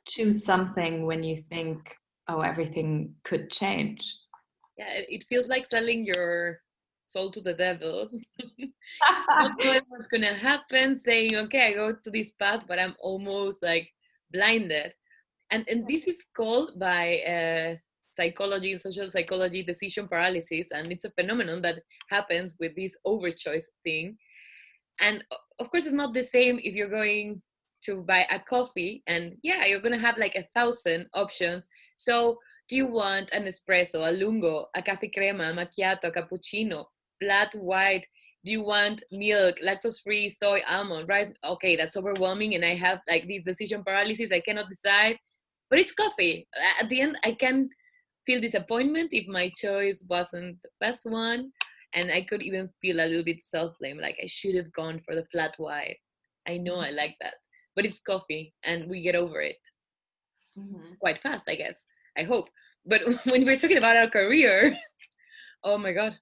choose 0.09 0.45
something 0.45 1.07
when 1.07 1.23
you 1.23 1.37
think 1.37 1.97
oh 2.29 2.41
everything 2.41 3.15
could 3.25 3.51
change 3.51 4.19
Yeah, 4.81 5.05
it 5.09 5.25
feels 5.29 5.51
like 5.51 5.69
selling 5.69 6.07
your 6.07 6.63
soul 7.07 7.31
to 7.33 7.43
the 7.43 7.53
devil. 7.53 8.09
what's 9.89 10.07
gonna 10.11 10.33
happen, 10.33 10.97
saying, 10.97 11.37
okay, 11.37 11.67
I 11.67 11.73
go 11.75 11.93
to 11.93 12.11
this 12.11 12.31
path, 12.31 12.65
but 12.67 12.79
I'm 12.79 12.97
almost 12.99 13.63
like 13.63 13.93
blinded. 14.33 14.95
And 15.51 15.69
and 15.69 15.87
this 15.87 16.07
is 16.07 16.25
called 16.35 16.79
by 16.79 17.21
uh, 17.21 17.77
psychology 18.17 18.73
and 18.73 18.81
social 18.81 19.11
psychology 19.11 19.63
decision 19.63 20.09
paralysis, 20.09 20.69
and 20.73 20.91
it's 20.91 21.05
a 21.05 21.11
phenomenon 21.11 21.61
that 21.61 21.83
happens 22.09 22.57
with 22.59 22.75
this 22.75 22.97
overchoice 23.07 23.69
thing. 23.85 24.17
And 24.99 25.23
of 25.59 25.71
course, 25.71 25.85
it's 25.85 25.93
not 25.93 26.15
the 26.15 26.25
same 26.25 26.59
if 26.63 26.75
you're 26.75 26.89
going 26.89 27.43
to 27.83 28.01
buy 28.01 28.25
a 28.31 28.41
coffee, 28.41 29.03
and 29.07 29.37
yeah, 29.43 29.67
you're 29.67 29.83
gonna 29.85 29.99
have 29.99 30.17
like 30.17 30.37
a 30.37 30.49
thousand 30.55 31.11
options. 31.13 31.69
So 31.97 32.39
do 32.71 32.77
you 32.77 32.87
want 32.87 33.33
an 33.33 33.47
espresso, 33.47 34.09
a 34.09 34.12
lungo, 34.12 34.67
a 34.77 34.81
cafe 34.81 35.11
crema, 35.11 35.50
a 35.50 35.53
macchiato, 35.53 36.05
a 36.05 36.12
cappuccino, 36.12 36.85
flat 37.21 37.53
white? 37.57 38.07
Do 38.45 38.53
you 38.53 38.62
want 38.62 39.03
milk, 39.11 39.57
lactose 39.59 40.00
free, 40.00 40.31
soy, 40.31 40.61
almond, 40.69 41.09
rice? 41.09 41.33
Okay, 41.45 41.75
that's 41.75 41.97
overwhelming, 41.97 42.55
and 42.55 42.65
I 42.65 42.77
have 42.77 43.00
like 43.09 43.27
this 43.27 43.43
decision 43.43 43.83
paralysis. 43.83 44.31
I 44.31 44.41
cannot 44.41 44.69
decide, 44.71 45.19
but 45.69 45.81
it's 45.81 45.91
coffee. 45.93 46.47
At 46.81 46.89
the 46.89 47.00
end, 47.00 47.19
I 47.25 47.33
can 47.33 47.69
feel 48.25 48.41
disappointment 48.41 49.09
if 49.12 49.27
my 49.27 49.50
choice 49.61 50.07
wasn't 50.09 50.62
the 50.62 50.71
best 50.79 51.05
one, 51.11 51.50
and 51.93 52.12
I 52.12 52.23
could 52.23 52.41
even 52.41 52.71
feel 52.81 53.00
a 53.00 53.07
little 53.07 53.25
bit 53.25 53.43
self 53.43 53.75
blame, 53.81 53.99
like 53.99 54.17
I 54.23 54.27
should 54.27 54.55
have 54.55 54.73
gone 54.73 55.00
for 55.05 55.17
the 55.17 55.27
flat 55.33 55.55
white. 55.59 55.99
I 56.47 56.57
know 56.57 56.77
I 56.77 56.91
like 56.91 57.17
that, 57.21 57.35
but 57.75 57.85
it's 57.85 57.99
coffee, 57.99 58.55
and 58.62 58.89
we 58.89 59.03
get 59.03 59.17
over 59.17 59.41
it 59.43 59.59
Mhm. 60.57 60.99
quite 60.99 61.19
fast, 61.19 61.49
I 61.49 61.57
guess. 61.57 61.85
I 62.17 62.23
hope. 62.25 62.49
But 62.87 63.02
when 63.25 63.45
we're 63.45 63.57
talking 63.57 63.79
about 63.79 63.97
our 63.97 64.09
career, 64.09 64.76
oh 65.64 65.79
my 65.79 65.93
god. 65.93 66.19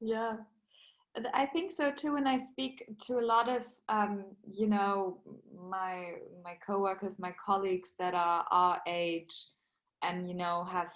Yeah, 0.00 0.36
I 1.34 1.46
think 1.46 1.72
so 1.72 1.90
too. 1.90 2.14
When 2.14 2.26
I 2.26 2.38
speak 2.38 2.84
to 3.06 3.18
a 3.18 3.24
lot 3.24 3.48
of, 3.48 3.62
um, 3.88 4.24
you 4.48 4.66
know, 4.66 5.20
my 5.70 6.14
my 6.42 6.56
coworkers, 6.66 7.18
my 7.18 7.34
colleagues 7.44 7.90
that 7.98 8.14
are 8.14 8.44
our 8.50 8.80
age, 8.86 9.48
and 10.02 10.28
you 10.28 10.34
know 10.34 10.64
have 10.64 10.92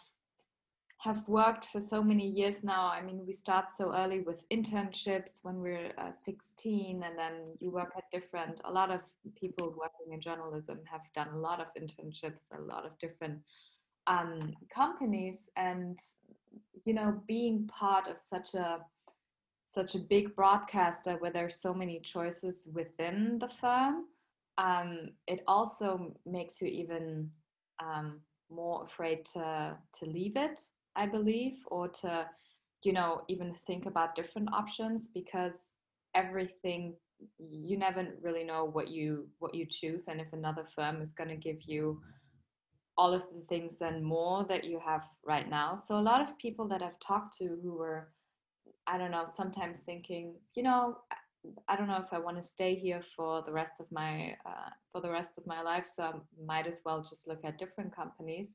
have 0.98 1.28
worked 1.28 1.66
for 1.66 1.80
so 1.80 2.02
many 2.02 2.26
years 2.26 2.64
now. 2.64 2.86
I 2.86 3.02
mean, 3.02 3.24
we 3.26 3.32
start 3.32 3.70
so 3.70 3.94
early 3.94 4.20
with 4.20 4.48
internships 4.50 5.40
when 5.42 5.60
we're 5.60 5.92
uh, 5.98 6.12
16, 6.12 7.02
and 7.02 7.18
then 7.18 7.54
you 7.60 7.70
work 7.70 7.92
at 7.96 8.04
different. 8.10 8.60
A 8.64 8.72
lot 8.72 8.90
of 8.90 9.02
people 9.38 9.74
working 9.78 10.14
in 10.14 10.20
journalism 10.20 10.80
have 10.90 11.02
done 11.14 11.28
a 11.34 11.38
lot 11.38 11.60
of 11.60 11.66
internships, 11.80 12.44
a 12.56 12.60
lot 12.60 12.86
of 12.86 12.98
different 12.98 13.40
um, 14.06 14.54
companies, 14.74 15.48
and 15.56 15.98
you 16.84 16.94
know, 16.94 17.20
being 17.26 17.66
part 17.66 18.08
of 18.08 18.18
such 18.18 18.54
a 18.54 18.80
such 19.66 19.94
a 19.94 19.98
big 19.98 20.34
broadcaster 20.34 21.16
where 21.18 21.32
there's 21.32 21.56
so 21.56 21.74
many 21.74 22.00
choices 22.00 22.68
within 22.72 23.38
the 23.38 23.48
firm, 23.48 24.04
um, 24.58 25.10
it 25.26 25.42
also 25.46 26.14
makes 26.24 26.62
you 26.62 26.68
even 26.68 27.30
um, 27.82 28.20
more 28.50 28.84
afraid 28.84 29.24
to 29.26 29.76
to 29.94 30.06
leave 30.06 30.36
it. 30.36 30.60
I 30.94 31.06
believe, 31.06 31.58
or 31.66 31.88
to 31.88 32.26
you 32.82 32.92
know 32.92 33.22
even 33.28 33.54
think 33.66 33.86
about 33.86 34.14
different 34.14 34.52
options 34.52 35.08
because 35.12 35.74
everything 36.14 36.94
you 37.38 37.76
never 37.76 38.06
really 38.22 38.44
know 38.44 38.64
what 38.64 38.88
you 38.88 39.26
what 39.38 39.54
you 39.54 39.66
choose 39.66 40.06
and 40.08 40.20
if 40.20 40.32
another 40.32 40.64
firm 40.64 41.00
is 41.00 41.12
going 41.12 41.28
to 41.28 41.36
give 41.36 41.62
you 41.62 42.00
all 42.98 43.12
of 43.12 43.22
the 43.34 43.44
things 43.48 43.76
and 43.80 44.02
more 44.02 44.44
that 44.48 44.64
you 44.64 44.80
have 44.84 45.04
right 45.24 45.48
now 45.50 45.76
so 45.76 45.98
a 45.98 46.00
lot 46.00 46.20
of 46.20 46.36
people 46.38 46.66
that 46.66 46.82
i've 46.82 46.98
talked 47.00 47.36
to 47.36 47.58
who 47.62 47.72
were 47.74 48.08
I 48.86 48.98
don't 48.98 49.10
know, 49.10 49.24
sometimes 49.26 49.80
thinking, 49.80 50.34
you 50.54 50.62
know, 50.62 50.98
I 51.68 51.76
don't 51.76 51.88
know 51.88 51.98
if 51.98 52.12
I 52.12 52.18
want 52.18 52.36
to 52.38 52.42
stay 52.42 52.74
here 52.74 53.02
for 53.02 53.42
the 53.42 53.52
rest 53.52 53.80
of 53.80 53.90
my 53.92 54.36
uh, 54.44 54.70
for 54.92 55.00
the 55.00 55.10
rest 55.10 55.32
of 55.38 55.46
my 55.46 55.62
life, 55.62 55.86
so 55.92 56.02
I 56.02 56.12
might 56.44 56.66
as 56.66 56.80
well 56.84 57.02
just 57.02 57.28
look 57.28 57.44
at 57.44 57.58
different 57.58 57.94
companies. 57.94 58.54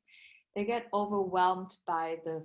They 0.54 0.64
get 0.64 0.88
overwhelmed 0.92 1.76
by 1.86 2.18
the 2.24 2.42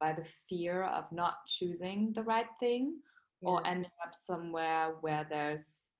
by 0.00 0.12
the 0.12 0.24
fear 0.48 0.84
of 0.84 1.10
not 1.12 1.46
choosing 1.46 2.12
the 2.14 2.22
right 2.22 2.48
thing 2.58 3.00
or 3.42 3.66
ending 3.66 3.90
up 4.02 4.14
somewhere 4.14 4.94
where 5.02 5.26
there's, 5.28 5.90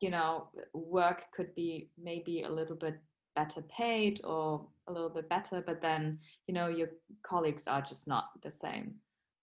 you 0.00 0.10
know, 0.10 0.48
work 0.72 1.30
could 1.32 1.54
be 1.54 1.88
maybe 2.02 2.42
a 2.42 2.50
little 2.50 2.74
bit 2.74 2.98
better 3.40 3.62
paid 3.62 4.20
or 4.24 4.44
a 4.88 4.92
little 4.92 5.08
bit 5.18 5.28
better, 5.28 5.62
but 5.68 5.80
then 5.80 6.18
you 6.46 6.54
know 6.54 6.68
your 6.68 6.90
colleagues 7.30 7.64
are 7.66 7.82
just 7.82 8.04
not 8.14 8.24
the 8.42 8.50
same. 8.64 8.88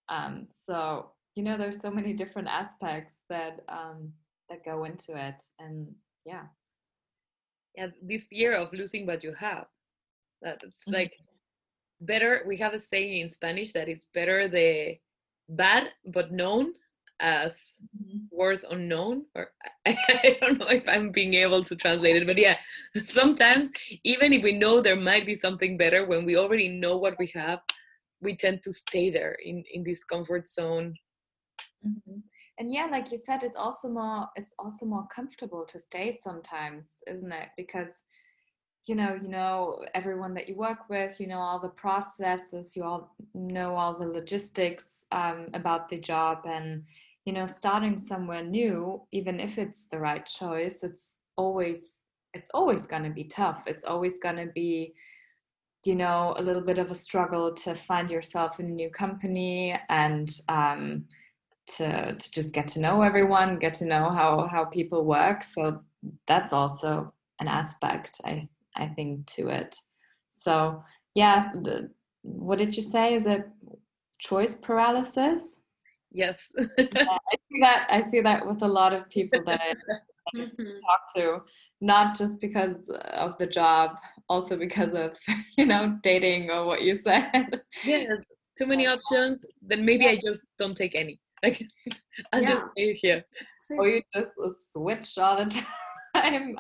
Um, 0.10 0.34
so 0.52 1.12
you 1.36 1.44
know, 1.44 1.58
there's 1.58 1.80
so 1.80 1.92
many 1.92 2.14
different 2.14 2.48
aspects 2.48 3.16
that 3.30 3.56
um, 3.70 4.00
that 4.50 4.66
go 4.66 4.86
into 4.90 5.12
it, 5.28 5.40
and 5.60 5.76
yeah, 6.26 6.46
yeah, 7.76 7.88
this 8.02 8.26
fear 8.26 8.54
of 8.54 8.74
losing 8.74 9.06
what 9.06 9.24
you 9.24 9.34
have. 9.34 9.68
That 10.42 10.60
it's 10.64 10.86
Mhm. 10.88 10.94
like 11.00 11.14
better. 12.02 12.44
We 12.48 12.58
have 12.58 12.74
a 12.74 12.80
saying 12.80 13.22
in 13.22 13.30
Spanish 13.30 13.72
that 13.74 13.90
it's 13.90 14.08
better 14.14 14.48
the 14.48 15.00
bad 15.50 15.84
but 16.14 16.32
known 16.32 16.74
as 17.20 17.56
worse 18.32 18.64
unknown. 18.70 19.26
Or 19.36 19.52
I 19.86 20.38
don't 20.42 20.60
know 20.60 20.68
if 20.68 20.88
I'm 20.88 21.12
being 21.12 21.34
able 21.36 21.64
to 21.64 21.76
translate 21.76 22.16
it, 22.16 22.28
but 22.28 22.38
yeah, 22.38 22.58
sometimes 23.04 23.72
even 24.04 24.34
if 24.34 24.44
we 24.44 24.54
know 24.54 24.82
there 24.82 24.96
might 24.96 25.26
be 25.26 25.36
something 25.36 25.78
better, 25.78 26.06
when 26.06 26.26
we 26.26 26.38
already 26.38 26.68
know 26.68 26.98
what 26.98 27.18
we 27.20 27.28
have, 27.36 27.60
we 28.22 28.36
tend 28.36 28.64
to 28.64 28.74
stay 28.74 29.10
there 29.12 29.38
in 29.44 29.64
in 29.74 29.84
this 29.84 30.04
comfort 30.04 30.50
zone 30.50 30.96
Mm-hmm. 31.86 32.20
And 32.60 32.74
yeah, 32.74 32.88
like 32.90 33.12
you 33.12 33.18
said, 33.18 33.44
it's 33.44 33.56
also 33.56 33.90
more 33.90 34.28
it's 34.36 34.56
also 34.58 34.86
more 34.86 35.08
comfortable 35.14 35.66
to 35.66 35.80
stay 35.80 36.12
sometimes, 36.12 36.98
isn't 37.06 37.32
it? 37.32 37.50
Because 37.56 38.04
you 38.88 38.96
know, 38.96 39.20
you 39.22 39.28
know 39.28 39.84
everyone 39.94 40.34
that 40.36 40.48
you 40.48 40.56
work 40.56 40.90
with, 40.90 41.20
you 41.20 41.28
know 41.28 41.40
all 41.40 41.60
the 41.60 41.70
processes, 41.70 42.76
you 42.76 42.84
all 42.84 43.16
know 43.34 43.76
all 43.76 43.98
the 43.98 44.08
logistics 44.08 45.06
um, 45.12 45.48
about 45.54 45.90
the 45.90 45.98
job, 45.98 46.46
and 46.46 46.84
you 47.28 47.34
know, 47.34 47.46
starting 47.46 47.98
somewhere 47.98 48.42
new, 48.42 49.02
even 49.12 49.38
if 49.42 49.58
it's 49.58 49.88
the 49.88 50.00
right 50.00 50.26
choice, 50.26 50.82
it's 50.82 51.20
always 51.36 51.96
it's 52.34 52.50
always 52.54 52.88
going 52.88 53.04
to 53.04 53.10
be 53.10 53.26
tough. 53.26 53.64
It's 53.68 53.84
always 53.84 54.18
going 54.18 54.38
to 54.38 54.46
be 54.56 54.94
you 55.86 55.96
know 55.96 56.34
a 56.38 56.42
little 56.42 56.62
bit 56.62 56.80
of 56.80 56.90
a 56.90 56.96
struggle 56.96 57.54
to 57.54 57.76
find 57.76 58.10
yourself 58.10 58.62
in 58.62 58.68
a 58.68 58.72
new 58.72 58.90
company 58.90 59.78
and 59.90 60.30
um, 60.48 61.04
to 61.76 62.16
to 62.16 62.32
just 62.32 62.54
get 62.54 62.66
to 62.70 62.80
know 62.80 63.02
everyone, 63.02 63.60
get 63.60 63.74
to 63.74 63.86
know 63.86 64.10
how 64.10 64.48
how 64.48 64.64
people 64.64 65.04
work. 65.04 65.44
So 65.44 65.82
that's 66.28 66.54
also 66.54 67.12
an 67.42 67.50
aspect 67.50 68.22
I 68.24 68.48
I 68.78 68.88
think 68.88 69.26
to 69.36 69.50
it. 69.50 69.76
So 70.32 70.82
yeah, 71.14 71.52
what 72.22 72.58
did 72.58 72.78
you 72.78 72.84
say? 72.84 73.16
Is 73.16 73.26
it 73.26 73.50
choice 74.18 74.56
paralysis? 74.56 75.58
Yes. 76.18 76.52
yeah, 76.80 77.18
I 77.32 77.36
see 77.48 77.60
that. 77.62 77.88
I 77.92 78.02
see 78.02 78.22
that 78.22 78.48
with 78.48 78.64
a 78.64 78.68
lot 78.68 78.92
of 78.92 79.08
people 79.08 79.40
that 79.46 79.62
I, 79.62 79.76
that 79.88 80.02
I 80.34 80.40
mm-hmm. 80.40 80.64
talk 80.88 81.14
to, 81.16 81.44
not 81.80 82.18
just 82.18 82.42
because 82.42 82.90
of 83.14 83.38
the 83.38 83.46
job, 83.46 83.98
also 84.28 84.58
because 84.58 84.96
of 84.96 85.12
you 85.60 85.68
know 85.68 86.00
dating 86.02 86.50
or 86.50 86.66
what 86.66 86.82
you 86.82 86.98
said. 86.98 87.62
Yeah, 87.86 88.16
too 88.58 88.66
many 88.66 88.88
options. 88.88 89.46
Then 89.62 89.86
maybe 89.86 90.06
yeah. 90.06 90.12
I 90.12 90.20
just 90.20 90.42
don't 90.58 90.76
take 90.76 90.96
any. 90.96 91.20
Like 91.44 91.64
I'll 92.34 92.42
yeah. 92.42 92.50
just 92.50 92.64
stay 92.72 92.94
here. 92.96 93.24
Or 93.78 93.88
you 93.88 94.02
just 94.16 94.34
switch 94.74 95.20
all 95.20 95.38
the 95.38 95.46
time. 96.16 96.58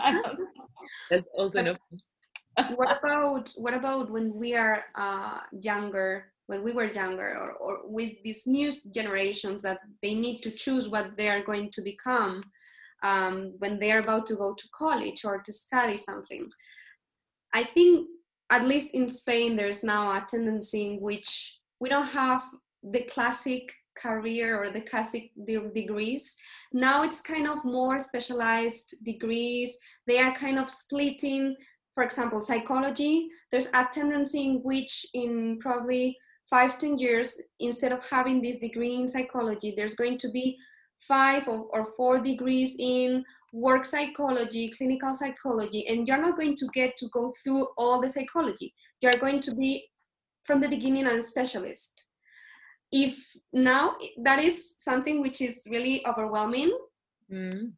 That's 1.09 1.27
also 1.35 1.59
an 1.61 1.67
option. 1.69 2.75
what 2.75 2.99
about 2.99 3.51
what 3.57 3.73
about 3.73 4.11
when 4.11 4.37
we 4.37 4.55
are 4.55 4.83
uh, 4.93 5.39
younger 5.59 6.31
when 6.47 6.63
we 6.63 6.71
were 6.71 6.85
younger 6.85 7.37
or, 7.37 7.51
or 7.53 7.79
with 7.83 8.13
these 8.23 8.47
new 8.47 8.71
generations 8.93 9.61
that 9.61 9.79
they 10.01 10.15
need 10.15 10.41
to 10.41 10.51
choose 10.51 10.89
what 10.89 11.15
they 11.17 11.29
are 11.29 11.43
going 11.43 11.69
to 11.71 11.81
become 11.81 12.41
um, 13.03 13.53
when 13.59 13.79
they 13.79 13.91
are 13.91 13.99
about 13.99 14.25
to 14.25 14.35
go 14.35 14.53
to 14.53 14.67
college 14.73 15.23
or 15.23 15.39
to 15.39 15.51
study 15.51 15.97
something. 15.97 16.49
I 17.53 17.63
think 17.63 18.07
at 18.49 18.65
least 18.65 18.93
in 18.93 19.09
spain 19.09 19.55
there's 19.55 19.83
now 19.83 20.11
a 20.11 20.25
tendency 20.27 20.93
in 20.93 21.01
which 21.01 21.59
we 21.79 21.89
don't 21.89 22.07
have 22.07 22.43
the 22.81 23.01
classic 23.01 23.71
career 24.01 24.61
or 24.61 24.69
the 24.69 24.81
classic 24.81 25.31
de- 25.45 25.71
degrees. 25.73 26.35
Now 26.71 27.03
it's 27.03 27.21
kind 27.21 27.47
of 27.47 27.65
more 27.65 27.99
specialized 27.99 28.95
degrees. 29.03 29.77
They 30.05 30.19
are 30.19 30.35
kind 30.35 30.59
of 30.59 30.69
splitting 30.69 31.55
for 31.93 32.03
example 32.03 32.43
psychology. 32.43 33.27
There's 33.51 33.69
a 33.73 33.87
tendency 33.91 34.45
in 34.45 34.61
which 34.63 35.03
in 35.15 35.57
probably 35.59 36.15
five 36.49 36.77
ten 36.77 36.97
years 36.97 37.41
instead 37.59 37.91
of 37.91 38.03
having 38.09 38.41
this 38.41 38.59
degree 38.59 38.95
in 38.95 39.07
psychology 39.07 39.73
there's 39.75 39.95
going 39.95 40.17
to 40.17 40.29
be 40.29 40.57
five 40.99 41.47
or, 41.47 41.67
or 41.71 41.87
four 41.95 42.19
degrees 42.19 42.75
in 42.79 43.23
work 43.53 43.85
psychology 43.85 44.69
clinical 44.77 45.13
psychology 45.13 45.87
and 45.87 46.07
you're 46.07 46.21
not 46.21 46.37
going 46.37 46.55
to 46.55 46.67
get 46.73 46.97
to 46.97 47.07
go 47.13 47.31
through 47.43 47.67
all 47.77 48.01
the 48.01 48.09
psychology. 48.09 48.73
You're 49.01 49.13
going 49.13 49.39
to 49.41 49.55
be 49.55 49.89
from 50.43 50.61
the 50.61 50.67
beginning 50.67 51.07
a 51.07 51.21
specialist. 51.21 52.05
If 52.91 53.17
now 53.53 53.95
that 54.23 54.39
is 54.39 54.75
something 54.77 55.21
which 55.21 55.41
is 55.41 55.67
really 55.69 56.05
overwhelming. 56.05 56.77
Mm. 57.31 57.73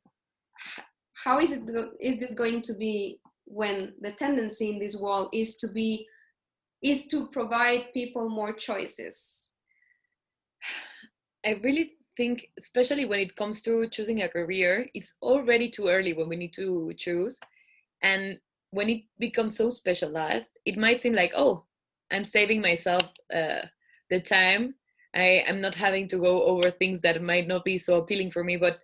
how 1.24 1.40
is 1.40 1.52
it 1.52 1.64
is 2.00 2.18
this 2.20 2.36
going 2.36 2.62
to 2.62 2.76
be 2.76 3.20
when 3.46 3.94
the 4.00 4.12
tendency 4.12 4.70
in 4.70 4.78
this 4.78 4.96
world 4.96 5.30
is 5.34 5.56
to 5.56 5.68
be 5.72 6.06
is 6.82 7.08
to 7.08 7.28
provide 7.28 7.94
people 7.94 8.30
more 8.30 8.54
choices 8.54 9.52
i 11.46 11.52
really 11.64 11.94
think 12.18 12.50
especially 12.58 13.06
when 13.06 13.20
it 13.20 13.36
comes 13.36 13.62
to 13.62 13.88
choosing 13.90 14.22
a 14.22 14.30
career 14.30 14.88
it's 14.94 15.16
already 15.22 15.70
too 15.70 15.88
early 15.88 16.14
when 16.14 16.28
we 16.28 16.36
need 16.36 16.54
to 16.54 16.94
choose 16.98 17.40
and 18.02 18.40
when 18.72 18.90
it 18.90 19.04
becomes 19.20 19.56
so 19.56 19.70
specialized 19.70 20.50
it 20.66 20.78
might 20.78 21.02
seem 21.02 21.14
like 21.14 21.32
oh 21.36 21.66
i'm 22.12 22.24
saving 22.24 22.62
myself 22.62 23.04
uh, 23.34 23.62
the 24.10 24.20
time 24.20 24.74
I 25.14 25.44
am 25.48 25.62
not 25.62 25.76
having 25.76 26.08
to 26.10 26.18
go 26.18 26.44
over 26.44 26.70
things 26.70 27.02
that 27.02 27.22
might 27.22 27.48
not 27.48 27.64
be 27.64 27.78
so 27.78 27.98
appealing 27.98 28.32
for 28.32 28.44
me, 28.44 28.58
but 28.58 28.80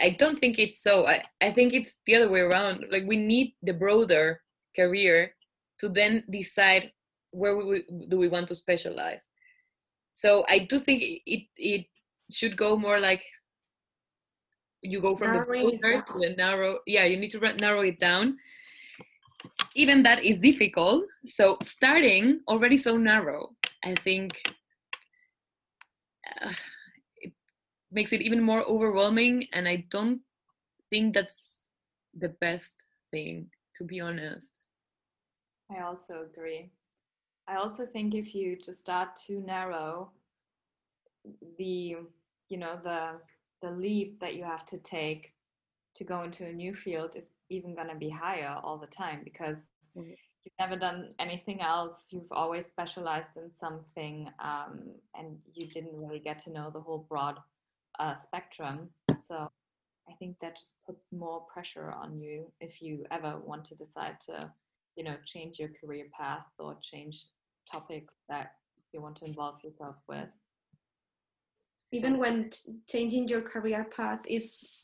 I 0.00 0.10
don't 0.10 0.40
think 0.40 0.58
it's 0.58 0.82
so. 0.82 1.06
I, 1.06 1.24
I 1.40 1.52
think 1.52 1.72
it's 1.72 1.96
the 2.06 2.16
other 2.16 2.28
way 2.28 2.40
around. 2.40 2.86
Like 2.90 3.04
we 3.06 3.16
need 3.16 3.54
the 3.62 3.72
broader 3.72 4.42
career 4.74 5.34
to 5.82 5.88
then 5.88 6.24
decide 6.30 6.92
where 7.32 7.56
we, 7.56 7.84
do 8.08 8.16
we 8.16 8.28
want 8.28 8.48
to 8.48 8.54
specialize. 8.54 9.26
So 10.14 10.44
I 10.48 10.60
do 10.60 10.78
think 10.78 11.02
it 11.02 11.48
it 11.56 11.86
should 12.30 12.56
go 12.56 12.76
more 12.76 13.00
like 13.00 13.22
you 14.82 15.00
go 15.00 15.16
from 15.16 15.32
narrow 15.32 15.70
the 15.70 15.78
broader 15.78 16.04
to 16.06 16.12
the 16.18 16.34
narrow. 16.36 16.78
Yeah, 16.86 17.04
you 17.04 17.16
need 17.16 17.32
to 17.32 17.40
narrow 17.54 17.82
it 17.82 18.00
down. 18.00 18.38
Even 19.74 20.02
that 20.02 20.24
is 20.24 20.38
difficult. 20.38 21.04
So 21.26 21.58
starting 21.62 22.40
already 22.48 22.76
so 22.76 22.96
narrow, 22.96 23.50
I 23.84 23.94
think 24.04 24.32
uh, 26.40 26.52
it 27.16 27.32
makes 27.90 28.12
it 28.12 28.22
even 28.22 28.40
more 28.40 28.62
overwhelming 28.62 29.46
and 29.52 29.68
i 29.68 29.84
don't 29.90 30.20
think 30.90 31.14
that's 31.14 31.66
the 32.14 32.28
best 32.40 32.76
thing 33.10 33.50
to 33.76 33.84
be 33.84 34.00
honest 34.00 34.52
i 35.76 35.82
also 35.82 36.22
agree. 36.22 36.70
I 37.48 37.56
also 37.56 37.86
think 37.86 38.14
if 38.14 38.34
you 38.34 38.56
just 38.56 38.80
start 38.80 39.16
to 39.26 39.40
narrow 39.40 40.10
the 41.58 41.96
you 42.48 42.58
know 42.58 42.78
the 42.82 43.12
the 43.62 43.70
leap 43.70 44.20
that 44.20 44.34
you 44.34 44.44
have 44.44 44.64
to 44.66 44.78
take 44.78 45.32
to 45.94 46.04
go 46.04 46.22
into 46.22 46.44
a 46.46 46.52
new 46.52 46.74
field 46.74 47.16
is 47.16 47.32
even 47.50 47.74
going 47.74 47.88
to 47.88 47.94
be 47.94 48.08
higher 48.08 48.56
all 48.62 48.78
the 48.78 48.86
time 48.86 49.20
because 49.24 49.70
mm-hmm. 49.96 50.10
you've 50.44 50.58
never 50.58 50.76
done 50.76 51.10
anything 51.18 51.60
else. 51.60 52.08
You've 52.10 52.32
always 52.32 52.66
specialized 52.66 53.36
in 53.36 53.50
something 53.50 54.28
um, 54.42 54.94
and 55.14 55.36
you 55.54 55.68
didn't 55.68 55.94
really 55.94 56.18
get 56.18 56.38
to 56.40 56.52
know 56.52 56.70
the 56.72 56.80
whole 56.80 57.06
broad 57.08 57.38
uh, 58.00 58.14
spectrum. 58.14 58.88
So 59.28 59.50
i 60.08 60.12
think 60.14 60.36
that 60.40 60.56
just 60.56 60.74
puts 60.86 61.12
more 61.12 61.42
pressure 61.52 61.90
on 61.92 62.18
you 62.18 62.50
if 62.60 62.82
you 62.82 63.04
ever 63.10 63.38
want 63.44 63.64
to 63.64 63.74
decide 63.74 64.20
to 64.20 64.50
you 64.96 65.04
know 65.04 65.16
change 65.24 65.58
your 65.58 65.70
career 65.80 66.06
path 66.18 66.46
or 66.58 66.76
change 66.80 67.26
topics 67.70 68.14
that 68.28 68.52
you 68.92 69.00
want 69.00 69.16
to 69.16 69.24
involve 69.24 69.62
yourself 69.62 69.96
with? 70.08 70.28
Even 71.92 72.18
when 72.18 72.50
changing 72.88 73.28
your 73.28 73.42
career 73.42 73.86
path 73.94 74.20
is 74.26 74.78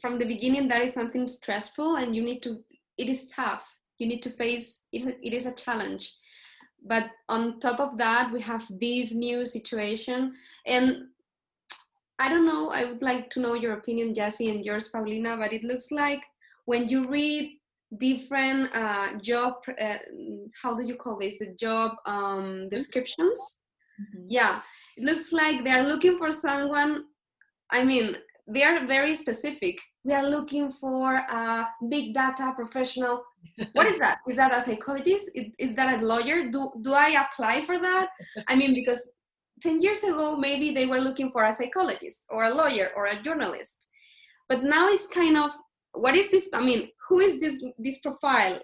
from 0.00 0.18
the 0.18 0.24
beginning 0.24 0.68
that 0.68 0.82
is 0.82 0.94
something 0.94 1.26
stressful 1.26 1.96
and 1.96 2.14
you 2.14 2.22
need 2.22 2.42
to 2.42 2.62
it 2.96 3.08
is 3.08 3.30
tough. 3.30 3.78
You 3.98 4.06
need 4.06 4.22
to 4.22 4.30
face 4.30 4.86
it 4.92 5.32
is 5.34 5.46
a 5.46 5.54
challenge. 5.54 6.14
But 6.84 7.10
on 7.28 7.58
top 7.58 7.80
of 7.80 7.98
that 7.98 8.32
we 8.32 8.40
have 8.42 8.64
this 8.80 9.12
new 9.12 9.44
situation 9.44 10.32
and 10.66 11.08
i 12.20 12.28
don't 12.28 12.46
know 12.46 12.70
i 12.70 12.84
would 12.84 13.02
like 13.02 13.30
to 13.30 13.40
know 13.40 13.54
your 13.54 13.74
opinion 13.74 14.14
Jessie 14.14 14.50
and 14.50 14.64
yours 14.64 14.88
paulina 14.88 15.36
but 15.36 15.52
it 15.52 15.64
looks 15.64 15.90
like 15.90 16.20
when 16.64 16.88
you 16.88 17.04
read 17.04 17.57
different 17.96 18.74
uh, 18.74 19.18
job 19.18 19.54
uh, 19.80 19.98
how 20.62 20.74
do 20.74 20.84
you 20.84 20.94
call 20.94 21.18
this? 21.18 21.38
The 21.38 21.54
job 21.58 21.92
um, 22.06 22.68
descriptions? 22.68 23.62
Mm-hmm. 24.00 24.26
yeah. 24.28 24.60
It 24.96 25.04
looks 25.04 25.32
like 25.32 25.64
they 25.64 25.70
are 25.70 25.86
looking 25.86 26.16
for 26.16 26.30
someone 26.30 27.04
i 27.70 27.84
mean 27.84 28.16
they 28.48 28.62
are 28.64 28.86
very 28.86 29.14
specific. 29.14 29.78
We 30.04 30.14
are 30.14 30.26
looking 30.26 30.70
for 30.70 31.16
a 31.16 31.68
big 31.90 32.14
data 32.14 32.52
professional. 32.56 33.22
What 33.72 33.86
is 33.86 33.98
that? 33.98 34.18
Is 34.26 34.36
that 34.36 34.56
a 34.56 34.60
psychologist? 34.60 35.30
Is 35.58 35.74
that 35.74 36.00
a 36.00 36.06
lawyer? 36.06 36.48
Do, 36.48 36.72
do 36.80 36.94
i 36.94 37.10
apply 37.10 37.62
for 37.62 37.78
that? 37.78 38.08
I 38.48 38.56
mean 38.56 38.74
because 38.74 39.16
10 39.62 39.80
years 39.80 40.02
ago 40.02 40.36
maybe 40.36 40.70
they 40.70 40.86
were 40.86 41.00
looking 41.00 41.30
for 41.30 41.44
a 41.44 41.52
psychologist 41.52 42.24
or 42.30 42.44
a 42.44 42.54
lawyer 42.54 42.90
or 42.96 43.06
a 43.06 43.22
journalist. 43.22 43.86
But 44.48 44.64
now 44.64 44.88
it's 44.88 45.06
kind 45.06 45.36
of 45.36 45.50
what 45.92 46.16
is 46.16 46.30
this? 46.30 46.48
I 46.54 46.64
mean 46.64 46.88
who 47.08 47.20
is 47.20 47.40
this 47.40 47.64
this 47.78 47.98
profile 47.98 48.60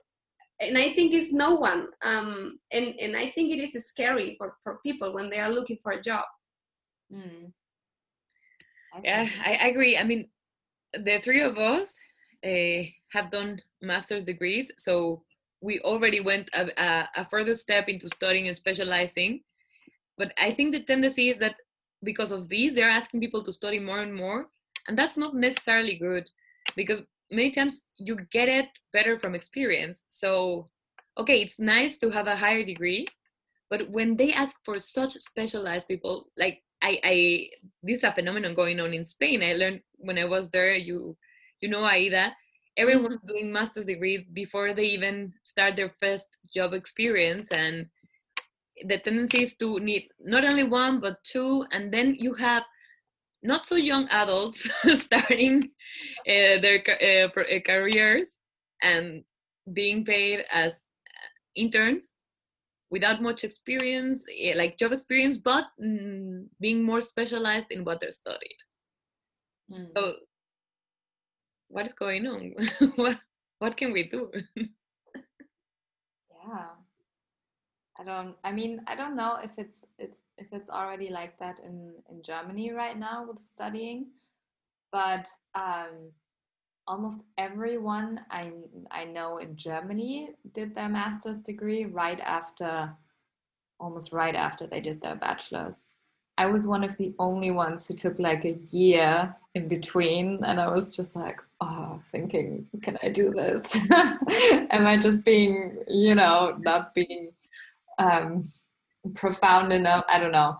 and 0.60 0.78
i 0.78 0.92
think 0.92 1.14
it's 1.14 1.32
no 1.32 1.54
one 1.54 1.88
um, 2.02 2.58
and 2.72 2.94
and 3.00 3.16
i 3.16 3.30
think 3.30 3.50
it 3.50 3.60
is 3.60 3.72
scary 3.86 4.34
for 4.38 4.56
for 4.62 4.78
people 4.84 5.12
when 5.12 5.30
they 5.30 5.38
are 5.38 5.50
looking 5.50 5.78
for 5.82 5.92
a 5.92 6.02
job 6.02 6.24
mm. 7.12 7.50
yeah 9.02 9.26
I 9.44 9.68
agree 9.68 9.98
i 9.98 10.04
mean 10.04 10.28
the 11.02 11.20
three 11.22 11.40
of 11.40 11.58
us 11.58 11.98
uh, 12.44 12.82
have 13.12 13.30
done 13.30 13.60
master's 13.80 14.24
degrees, 14.24 14.70
so 14.76 15.22
we 15.60 15.80
already 15.80 16.20
went 16.20 16.50
a, 16.54 16.68
a, 16.76 17.08
a, 17.16 17.28
further 17.30 17.54
step 17.54 17.88
into 17.88 18.08
studying 18.08 18.48
and 18.48 18.56
specializing. 18.56 19.40
But 20.18 20.32
I 20.38 20.52
think 20.52 20.72
the 20.72 20.82
tendency 20.82 21.30
is 21.30 21.38
that 21.38 21.56
because 22.02 22.32
of 22.32 22.48
these 22.48 22.74
they're 22.74 22.90
asking 22.90 23.20
people 23.20 23.42
to 23.42 23.52
study 23.52 23.78
more 23.78 24.00
and 24.00 24.14
more 24.14 24.46
and 24.86 24.98
that's 24.98 25.16
not 25.16 25.34
necessarily 25.34 25.96
good 25.96 26.28
because 26.76 27.02
many 27.30 27.50
times 27.50 27.84
you 27.98 28.16
get 28.30 28.48
it 28.48 28.68
better 28.92 29.18
from 29.18 29.34
experience 29.34 30.04
so 30.08 30.68
okay 31.18 31.40
it's 31.40 31.58
nice 31.58 31.96
to 31.98 32.10
have 32.10 32.26
a 32.26 32.36
higher 32.36 32.64
degree 32.64 33.06
but 33.70 33.88
when 33.90 34.16
they 34.16 34.32
ask 34.32 34.56
for 34.64 34.78
such 34.78 35.14
specialized 35.14 35.88
people 35.88 36.26
like 36.36 36.62
i 36.82 36.98
i 37.04 37.48
this 37.82 37.98
is 37.98 38.04
a 38.04 38.12
phenomenon 38.12 38.54
going 38.54 38.80
on 38.80 38.92
in 38.92 39.04
spain 39.04 39.42
i 39.42 39.52
learned 39.52 39.80
when 39.96 40.18
i 40.18 40.24
was 40.24 40.50
there 40.50 40.74
you 40.74 41.16
you 41.60 41.68
know 41.68 41.84
aida 41.84 42.34
everyone's 42.76 43.20
mm-hmm. 43.20 43.32
doing 43.32 43.52
master's 43.52 43.86
degrees 43.86 44.22
before 44.32 44.74
they 44.74 44.84
even 44.84 45.32
start 45.42 45.76
their 45.76 45.92
first 46.00 46.38
job 46.54 46.72
experience 46.72 47.48
and 47.52 47.86
the 48.86 48.98
tendency 48.98 49.42
is 49.42 49.54
to 49.54 49.78
need 49.78 50.08
not 50.20 50.44
only 50.44 50.64
one 50.64 51.00
but 51.00 51.16
two 51.24 51.64
and 51.70 51.92
then 51.92 52.14
you 52.18 52.34
have 52.34 52.64
not 53.44 53.66
so 53.66 53.76
young 53.76 54.08
adults 54.08 54.68
starting 54.96 55.70
uh, 56.26 56.58
their 56.64 56.82
uh, 56.88 57.60
careers 57.64 58.38
and 58.82 59.22
being 59.72 60.04
paid 60.04 60.44
as 60.50 60.88
interns 61.54 62.14
without 62.90 63.22
much 63.22 63.44
experience 63.44 64.24
like 64.56 64.78
job 64.78 64.92
experience 64.92 65.36
but 65.36 65.64
mm, 65.82 66.46
being 66.60 66.82
more 66.82 67.00
specialized 67.00 67.70
in 67.70 67.84
what 67.84 68.00
they're 68.00 68.10
studied. 68.10 68.58
Mm. 69.70 69.88
so 69.94 70.14
what 71.68 71.86
is 71.86 71.92
going 71.92 72.26
on? 72.26 72.54
What 72.96 73.18
what 73.58 73.76
can 73.76 73.92
we 73.92 74.04
do? 74.04 74.30
Yeah 76.46 76.83
I 77.98 78.04
don't. 78.04 78.34
I 78.42 78.50
mean, 78.50 78.82
I 78.86 78.96
don't 78.96 79.16
know 79.16 79.38
if 79.42 79.58
it's 79.58 79.86
it's 79.98 80.20
if 80.36 80.48
it's 80.52 80.68
already 80.68 81.10
like 81.10 81.38
that 81.38 81.60
in 81.60 81.92
in 82.10 82.22
Germany 82.22 82.72
right 82.72 82.98
now 82.98 83.24
with 83.26 83.40
studying, 83.40 84.06
but 84.90 85.28
um, 85.54 86.10
almost 86.88 87.20
everyone 87.38 88.20
I 88.30 88.52
I 88.90 89.04
know 89.04 89.38
in 89.38 89.56
Germany 89.56 90.30
did 90.52 90.74
their 90.74 90.88
master's 90.88 91.40
degree 91.40 91.84
right 91.84 92.20
after, 92.20 92.92
almost 93.78 94.12
right 94.12 94.34
after 94.34 94.66
they 94.66 94.80
did 94.80 95.00
their 95.00 95.16
bachelor's. 95.16 95.92
I 96.36 96.46
was 96.46 96.66
one 96.66 96.82
of 96.82 96.96
the 96.96 97.14
only 97.20 97.52
ones 97.52 97.86
who 97.86 97.94
took 97.94 98.18
like 98.18 98.44
a 98.44 98.58
year 98.70 99.36
in 99.54 99.68
between, 99.68 100.42
and 100.42 100.60
I 100.60 100.68
was 100.68 100.96
just 100.96 101.14
like, 101.14 101.40
oh, 101.60 102.00
thinking, 102.10 102.66
can 102.82 102.98
I 103.04 103.08
do 103.10 103.30
this? 103.30 103.76
Am 103.90 104.84
I 104.84 104.96
just 104.96 105.24
being, 105.24 105.78
you 105.86 106.16
know, 106.16 106.56
not 106.58 106.92
being 106.92 107.30
um, 107.98 108.42
profound 109.14 109.72
enough. 109.72 110.04
I 110.08 110.18
don't 110.18 110.32
know. 110.32 110.56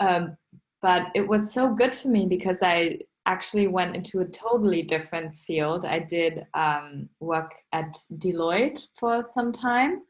Um, 0.00 0.36
but 0.80 1.08
it 1.14 1.26
was 1.26 1.52
so 1.52 1.74
good 1.74 1.94
for 1.94 2.08
me 2.08 2.26
because 2.26 2.62
I 2.62 3.00
actually 3.26 3.66
went 3.66 3.94
into 3.94 4.20
a 4.20 4.24
totally 4.24 4.82
different 4.82 5.34
field. 5.34 5.84
I 5.84 5.98
did 5.98 6.46
um, 6.54 7.08
work 7.20 7.52
at 7.72 7.94
Deloitte 8.18 8.86
for 8.98 9.22
some 9.22 9.52
time 9.52 10.02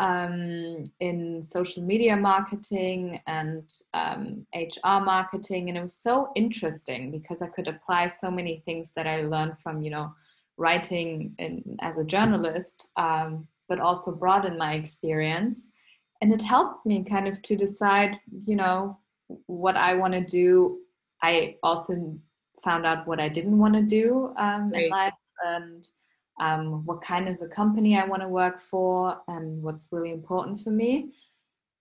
um, 0.00 0.84
in 1.00 1.40
social 1.40 1.82
media 1.82 2.16
marketing 2.16 3.20
and 3.26 3.70
um, 3.94 4.46
HR 4.54 5.00
marketing, 5.00 5.68
and 5.68 5.78
it 5.78 5.82
was 5.82 5.96
so 5.96 6.30
interesting 6.34 7.10
because 7.10 7.40
I 7.40 7.46
could 7.46 7.68
apply 7.68 8.08
so 8.08 8.30
many 8.30 8.62
things 8.64 8.90
that 8.96 9.06
I 9.06 9.22
learned 9.22 9.58
from 9.58 9.82
you 9.82 9.90
know 9.90 10.12
writing 10.58 11.34
in, 11.38 11.76
as 11.80 11.98
a 11.98 12.04
journalist, 12.04 12.90
um, 12.96 13.46
but 13.68 13.80
also 13.80 14.14
broaden 14.14 14.58
my 14.58 14.74
experience 14.74 15.68
and 16.20 16.32
it 16.32 16.42
helped 16.42 16.86
me 16.86 17.04
kind 17.04 17.28
of 17.28 17.40
to 17.42 17.56
decide 17.56 18.18
you 18.44 18.56
know 18.56 18.98
what 19.46 19.76
i 19.76 19.94
want 19.94 20.14
to 20.14 20.20
do. 20.20 20.78
I 21.22 21.56
also 21.62 22.18
found 22.62 22.86
out 22.86 23.06
what 23.06 23.20
i 23.20 23.28
didn't 23.28 23.58
want 23.58 23.74
to 23.74 23.82
do 23.82 24.32
um, 24.36 24.72
in 24.74 24.90
life 24.90 25.12
and 25.46 25.86
um, 26.38 26.84
what 26.84 27.00
kind 27.00 27.28
of 27.28 27.40
a 27.40 27.48
company 27.48 27.98
i 27.98 28.04
want 28.04 28.22
to 28.22 28.28
work 28.28 28.60
for 28.60 29.20
and 29.28 29.62
what's 29.62 29.88
really 29.92 30.10
important 30.10 30.60
for 30.60 30.70
me. 30.70 31.12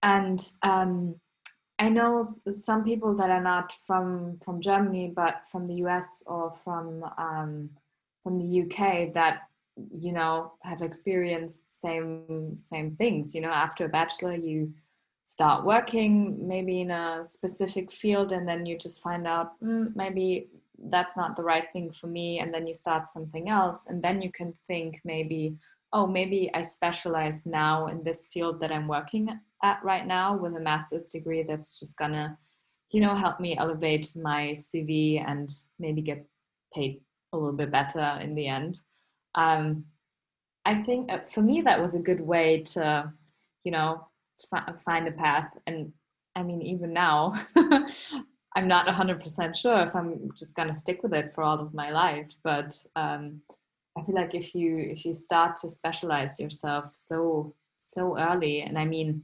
And 0.02 0.40
um, 0.62 1.16
i 1.80 1.90
know 1.90 2.26
some 2.50 2.84
people 2.84 3.16
that 3.16 3.30
are 3.30 3.42
not 3.44 3.74
from 3.86 4.40
from 4.44 4.62
germany 4.62 5.12
but 5.16 5.42
from 5.52 5.68
the 5.68 5.76
us 5.76 6.24
or 6.26 6.54
from 6.64 7.04
um, 7.18 7.70
from 8.24 8.40
the 8.40 8.62
uk 8.62 9.14
that 9.14 9.42
you 9.98 10.14
know 10.14 10.54
have 10.62 10.82
experienced 10.82 11.82
same 11.82 12.56
same 12.58 12.96
things 12.96 13.36
you 13.36 13.42
know 13.42 13.50
after 13.50 13.86
a 13.86 13.90
bachelor 13.90 14.36
you 14.36 14.74
start 15.26 15.66
working 15.66 16.48
maybe 16.48 16.82
in 16.82 16.92
a 16.92 17.26
specific 17.26 17.92
field 17.92 18.32
and 18.32 18.48
then 18.48 18.66
you 18.66 18.78
just 18.78 19.02
find 19.02 19.28
out 19.28 19.60
mm, 19.62 19.94
maybe 19.96 20.48
that's 20.90 21.18
not 21.18 21.36
the 21.36 21.44
right 21.44 21.72
thing 21.74 21.90
for 21.92 22.08
me 22.08 22.40
and 22.40 22.54
then 22.54 22.68
you 22.68 22.74
start 22.74 23.08
something 23.08 23.50
else 23.50 23.86
and 23.88 24.02
then 24.04 24.22
you 24.22 24.32
can 24.32 24.54
think 24.68 25.02
maybe 25.04 25.56
oh 25.94 26.06
maybe 26.06 26.50
i 26.54 26.62
specialize 26.62 27.46
now 27.46 27.88
in 27.88 28.04
this 28.04 28.28
field 28.28 28.60
that 28.60 28.72
i'm 28.72 28.88
working 28.88 29.30
at 29.64 29.84
right 29.84 30.06
now 30.06 30.38
with 30.38 30.56
a 30.56 30.60
master's 30.60 31.08
degree 31.08 31.44
that's 31.44 31.80
just 31.80 31.98
gonna 31.98 32.38
you 32.92 33.02
know 33.02 33.16
help 33.16 33.40
me 33.40 33.58
elevate 33.58 34.16
my 34.16 34.54
cv 34.56 35.24
and 35.28 35.50
maybe 35.80 36.02
get 36.02 36.26
paid 36.74 37.02
a 37.34 37.38
little 37.38 37.52
bit 37.52 37.72
better 37.72 38.20
in 38.22 38.36
the 38.36 38.48
end 38.48 38.80
um, 39.36 39.86
I 40.66 40.76
think 40.76 41.12
uh, 41.12 41.20
for 41.20 41.42
me 41.42 41.62
that 41.62 41.82
was 41.82 41.94
a 41.94 42.00
good 42.00 42.22
way 42.22 42.64
to, 42.74 43.14
you 43.64 43.72
know, 43.72 44.08
f- 44.54 44.82
find 44.82 45.08
a 45.08 45.12
path. 45.12 45.52
And 45.68 45.94
I 46.36 46.44
mean, 46.44 46.62
even 46.62 46.92
now, 46.92 47.36
I'm 48.56 48.68
not 48.68 48.88
100% 48.88 49.56
sure 49.56 49.80
if 49.82 49.96
I'm 49.96 50.32
just 50.36 50.56
going 50.56 50.70
to 50.70 50.74
stick 50.74 51.04
with 51.04 51.14
it 51.14 51.32
for 51.32 51.44
all 51.44 51.60
of 51.60 51.74
my 51.74 51.92
life. 51.92 52.32
But 52.44 52.76
um, 52.96 53.42
I 53.98 54.04
feel 54.04 54.16
like 54.16 54.34
if 54.34 54.56
you 54.56 54.78
if 54.78 55.06
you 55.06 55.14
start 55.14 55.58
to 55.58 55.70
specialize 55.70 56.40
yourself 56.40 56.94
so 56.94 57.54
so 57.80 58.18
early, 58.18 58.62
and 58.62 58.78
I 58.80 58.86
mean, 58.86 59.24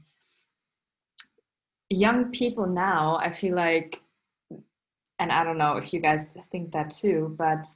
young 1.89 2.31
people 2.31 2.67
now, 2.67 3.17
I 3.17 3.31
feel 3.31 3.55
like, 3.55 4.01
and 5.19 5.31
I 5.31 5.43
don't 5.43 5.57
know 5.57 5.77
if 5.77 5.93
you 5.93 5.99
guys 5.99 6.37
think 6.51 6.71
that 6.71 6.91
too, 6.91 7.35
but 7.37 7.67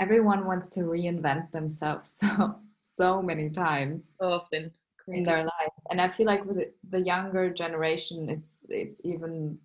everyone 0.00 0.46
wants 0.46 0.68
to 0.70 0.80
reinvent 0.80 1.50
themselves 1.50 2.18
so 2.20 2.56
so 2.80 3.22
many 3.22 3.50
times 3.50 4.02
so 4.20 4.28
often. 4.28 4.70
in 5.08 5.22
their 5.24 5.42
life 5.42 5.76
and 5.90 6.02
i 6.02 6.08
feel 6.08 6.26
like 6.26 6.44
with 6.44 6.58
the 6.90 7.00
younger 7.00 7.48
generation 7.48 8.28
it's 8.28 8.58
it's 8.68 9.00
even 9.04 9.58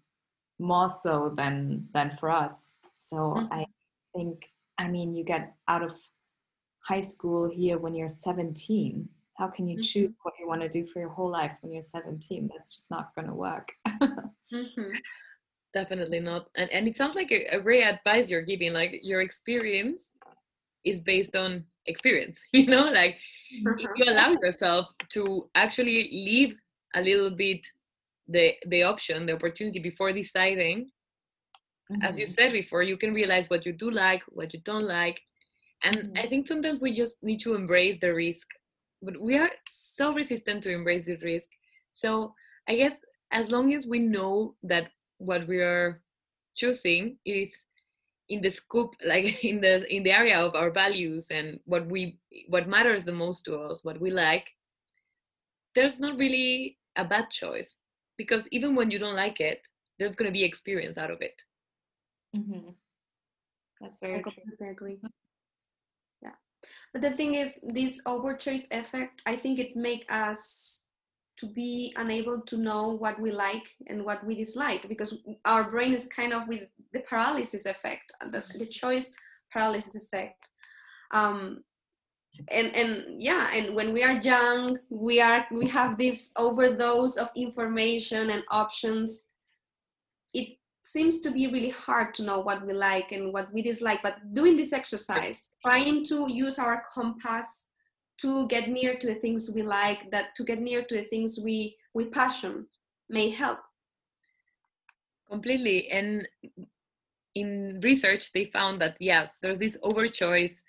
more 0.58 0.90
so 0.90 1.34
than 1.36 1.86
than 1.94 2.10
for 2.12 2.30
us. 2.30 2.76
So 2.94 3.18
mm-hmm. 3.18 3.52
i 3.52 3.66
think 4.16 4.48
i 4.78 4.88
mean 4.88 5.14
you 5.14 5.24
get 5.26 5.54
out 5.68 5.84
of 5.84 5.94
high 6.80 7.02
school 7.02 7.50
here 7.50 7.78
when 7.78 7.94
you're 7.94 8.08
17 8.08 9.10
how 9.38 9.48
can 9.48 9.68
you 9.68 9.76
mm-hmm. 9.76 9.82
choose 9.82 10.12
what 10.24 10.34
you 10.40 10.48
want 10.48 10.62
to 10.62 10.70
do 10.70 10.84
for 10.86 11.00
your 11.00 11.10
whole 11.10 11.30
life 11.30 11.54
when 11.62 11.74
you're 11.74 11.82
17 11.82 12.50
that's 12.52 12.74
just 12.76 12.92
not 12.92 13.14
going 13.16 13.28
to 13.28 13.34
work. 13.34 13.72
Mm-hmm. 14.54 14.92
Definitely 15.74 16.20
not. 16.20 16.48
And, 16.56 16.70
and 16.70 16.88
it 16.88 16.96
sounds 16.96 17.16
like 17.16 17.32
a, 17.32 17.56
a, 17.56 17.60
great 17.60 17.82
advice 17.84 18.30
you're 18.30 18.44
giving 18.44 18.72
like 18.72 19.00
your 19.02 19.22
experience 19.22 20.10
is 20.86 21.00
based 21.00 21.36
on 21.36 21.64
experience 21.88 22.38
you 22.54 22.66
know 22.66 22.90
like 22.92 23.18
uh-huh. 23.66 23.76
if 23.80 23.90
you 23.96 24.12
allow 24.12 24.32
yourself 24.42 24.88
to 25.10 25.50
actually 25.56 26.10
leave 26.12 26.56
a 26.96 27.02
little 27.02 27.30
bit 27.30 27.66
the 28.28 28.54
the 28.68 28.84
option 28.84 29.26
the 29.26 29.34
opportunity 29.34 29.80
before 29.80 30.12
deciding 30.12 30.90
mm-hmm. 31.92 32.02
as 32.02 32.18
you 32.18 32.26
mm-hmm. 32.26 32.34
said 32.34 32.52
before 32.52 32.84
you 32.84 32.98
can 32.98 33.14
realize 33.14 33.50
what 33.50 33.66
you 33.66 33.74
do 33.74 33.92
like 33.92 34.24
what 34.30 34.54
you 34.54 34.60
don't 34.64 34.88
like 34.88 35.20
and 35.84 35.96
mm-hmm. 35.96 36.18
i 36.18 36.28
think 36.28 36.48
sometimes 36.48 36.80
we 36.80 36.96
just 36.96 37.22
need 37.24 37.40
to 37.40 37.56
embrace 37.56 37.98
the 38.00 38.14
risk 38.14 38.48
but 39.02 39.20
we 39.20 39.38
are 39.38 39.50
so 39.70 40.14
resistant 40.14 40.64
to 40.64 40.72
embrace 40.72 41.06
the 41.06 41.18
risk 41.18 41.50
so 41.92 42.34
i 42.68 42.76
guess 42.76 42.96
as 43.32 43.52
long 43.52 43.74
as 43.74 43.86
we 43.86 44.00
know 44.00 44.56
that 44.64 44.90
what 45.18 45.46
we 45.48 45.58
are 45.60 46.02
choosing 46.56 47.18
is 47.26 47.64
in 48.30 48.42
the 48.42 48.50
scope 48.50 48.96
like 49.06 49.44
in 49.44 49.62
the 49.62 49.94
in 49.94 50.04
the 50.04 50.12
area 50.12 50.40
of 50.40 50.56
our 50.56 50.72
values 50.72 51.28
and 51.32 51.60
what 51.66 51.86
we 51.88 52.18
what 52.48 52.68
matters 52.68 53.06
the 53.06 53.12
most 53.12 53.46
to 53.46 53.58
us 53.58 53.84
what 53.84 54.00
we 54.00 54.12
like 54.12 54.48
there's 55.76 56.00
not 56.00 56.18
really 56.18 56.78
a 56.96 57.04
bad 57.04 57.30
choice 57.30 57.76
because 58.18 58.48
even 58.52 58.76
when 58.76 58.92
you 58.92 59.00
don't 59.00 59.16
like 59.16 59.40
it 59.40 59.68
there's 60.00 60.16
going 60.16 60.28
to 60.28 60.34
be 60.34 60.44
experience 60.44 60.98
out 60.98 61.12
of 61.12 61.22
it. 61.22 61.42
Mm-hmm. 62.36 62.70
that's 63.80 64.00
very 64.00 64.16
I 64.16 64.22
completely 64.24 64.70
agree. 64.70 64.98
Yeah. 66.22 66.32
But 66.92 67.04
the 67.04 67.12
thing 67.12 67.36
is 67.36 67.64
this 67.68 68.02
over 68.08 68.36
choice 68.36 68.68
effect 68.72 69.22
i 69.26 69.36
think 69.36 69.60
it 69.60 69.76
make 69.76 70.06
us 70.10 70.83
to 71.44 71.50
be 71.54 71.94
unable 71.98 72.40
to 72.40 72.58
know 72.58 72.92
what 72.92 73.20
we 73.20 73.30
like 73.32 73.68
and 73.88 74.06
what 74.06 74.26
we 74.26 74.34
dislike 74.36 74.88
because 74.88 75.18
our 75.44 75.70
brain 75.70 75.94
is 75.94 76.08
kind 76.08 76.32
of 76.32 76.48
with 76.48 76.64
the 76.94 77.02
paralysis 77.02 77.66
effect 77.66 78.14
the, 78.32 78.44
the 78.58 78.66
choice 78.66 79.14
paralysis 79.52 79.96
effect. 80.04 80.50
Um, 81.12 81.64
and 82.50 82.76
and 82.76 83.22
yeah 83.22 83.52
and 83.54 83.76
when 83.76 83.94
we 83.94 84.02
are 84.02 84.20
young 84.24 84.80
we 84.90 85.22
are 85.22 85.46
we 85.52 85.68
have 85.68 86.00
this 86.00 86.32
overdose 86.36 87.18
of 87.18 87.30
information 87.36 88.32
and 88.32 88.44
options. 88.50 89.34
It 90.34 90.58
seems 90.82 91.20
to 91.22 91.30
be 91.30 91.46
really 91.48 91.70
hard 91.70 92.16
to 92.16 92.24
know 92.24 92.40
what 92.40 92.66
we 92.66 92.74
like 92.74 93.12
and 93.12 93.32
what 93.32 93.54
we 93.54 93.62
dislike 93.62 94.00
but 94.02 94.16
doing 94.34 94.58
this 94.58 94.74
exercise 94.74 95.56
trying 95.62 96.04
to 96.06 96.28
use 96.32 96.58
our 96.58 96.84
compass 96.94 97.73
to 98.18 98.48
get 98.48 98.70
near 98.70 98.96
to 98.96 99.08
the 99.08 99.16
things 99.16 99.52
we 99.54 99.62
like 99.62 100.12
that 100.12 100.36
to 100.36 100.44
get 100.44 100.60
near 100.60 100.84
to 100.84 100.96
the 100.96 101.04
things 101.04 101.40
we 101.44 101.78
we 101.94 102.06
passion 102.06 102.68
may 103.10 103.30
help. 103.30 103.60
Completely. 105.30 105.90
And 105.90 106.28
in 107.36 107.80
research 107.84 108.32
they 108.32 108.46
found 108.46 108.80
that 108.80 108.96
yeah 109.00 109.28
there's 109.42 109.58
this 109.58 109.76
overchoice 109.84 110.62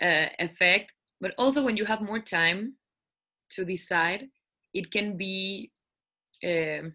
uh, 0.00 0.26
effect 0.38 0.92
but 1.20 1.34
also 1.36 1.62
when 1.62 1.76
you 1.76 1.84
have 1.84 2.00
more 2.00 2.18
time 2.18 2.72
to 3.50 3.62
decide 3.62 4.26
it 4.72 4.90
can 4.90 5.18
be 5.18 5.70
um, 6.44 6.94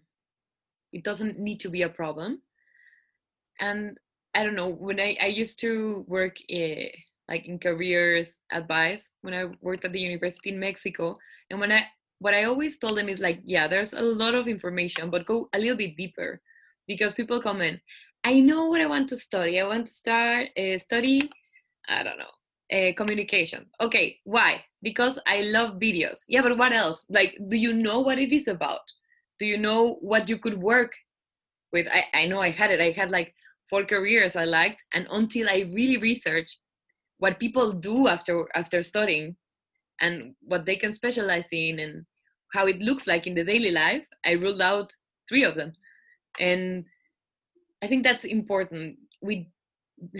it 0.92 1.04
doesn't 1.04 1.38
need 1.38 1.60
to 1.60 1.68
be 1.68 1.82
a 1.82 1.88
problem. 1.88 2.40
And 3.60 3.98
i 4.34 4.42
don't 4.42 4.56
know 4.56 4.68
when 4.68 5.00
i, 5.00 5.16
I 5.22 5.26
used 5.26 5.60
to 5.60 6.04
work 6.08 6.38
uh, 6.52 6.90
like 7.28 7.46
in 7.46 7.58
careers 7.58 8.36
advice 8.52 9.12
when 9.22 9.34
i 9.34 9.44
worked 9.60 9.84
at 9.84 9.92
the 9.92 10.00
university 10.00 10.50
in 10.50 10.58
mexico 10.58 11.16
and 11.50 11.60
when 11.60 11.72
i 11.72 11.84
what 12.18 12.34
i 12.34 12.44
always 12.44 12.78
told 12.78 12.98
them 12.98 13.08
is 13.08 13.20
like 13.20 13.40
yeah 13.44 13.66
there's 13.66 13.92
a 13.92 14.00
lot 14.00 14.34
of 14.34 14.48
information 14.48 15.10
but 15.10 15.26
go 15.26 15.48
a 15.54 15.58
little 15.58 15.76
bit 15.76 15.96
deeper 15.96 16.40
because 16.86 17.14
people 17.14 17.40
come 17.40 17.60
in 17.62 17.80
i 18.24 18.38
know 18.38 18.66
what 18.66 18.80
i 18.80 18.86
want 18.86 19.08
to 19.08 19.16
study. 19.16 19.60
I 19.60 19.66
want 19.66 19.86
to 19.86 19.92
start 19.92 20.48
uh, 20.58 20.78
study 20.78 21.30
i 21.88 22.02
don't 22.02 22.18
know 22.18 22.34
uh, 22.72 22.92
communication. 22.96 23.66
Okay 23.80 24.18
why? 24.24 24.64
Because 24.82 25.18
i 25.26 25.42
love 25.42 25.78
videos. 25.78 26.20
Yeah 26.28 26.42
but 26.42 26.56
what 26.56 26.72
else? 26.72 27.04
Like 27.08 27.36
do 27.48 27.56
you 27.56 27.72
know 27.72 28.00
what 28.00 28.18
it 28.18 28.32
is 28.32 28.48
about? 28.48 28.80
Do 29.38 29.46
you 29.46 29.58
know 29.58 29.98
what 30.00 30.28
you 30.28 30.38
could 30.38 30.58
work 30.58 30.92
with? 31.72 31.86
I, 31.88 32.04
I 32.14 32.26
know 32.26 32.40
i 32.40 32.50
had 32.50 32.70
it. 32.70 32.80
I 32.80 32.90
had 32.90 33.10
like 33.10 33.34
four 33.68 33.84
careers 33.84 34.36
i 34.36 34.44
liked 34.44 34.82
and 34.92 35.06
until 35.10 35.48
i 35.48 35.68
really 35.72 35.96
researched 35.96 36.58
what 37.24 37.40
people 37.44 37.72
do 37.72 38.08
after 38.08 38.34
after 38.54 38.82
studying 38.82 39.36
and 40.00 40.34
what 40.50 40.66
they 40.66 40.76
can 40.76 40.92
specialize 40.92 41.48
in 41.52 41.78
and 41.84 42.04
how 42.52 42.66
it 42.66 42.80
looks 42.88 43.06
like 43.06 43.26
in 43.26 43.34
the 43.34 43.44
daily 43.52 43.70
life 43.70 44.04
i 44.26 44.32
ruled 44.32 44.60
out 44.60 44.94
three 45.28 45.44
of 45.44 45.54
them. 45.54 45.72
And 46.40 46.84
i 47.82 47.86
think 47.86 48.04
that's 48.04 48.24
important. 48.24 48.98
We 49.22 49.50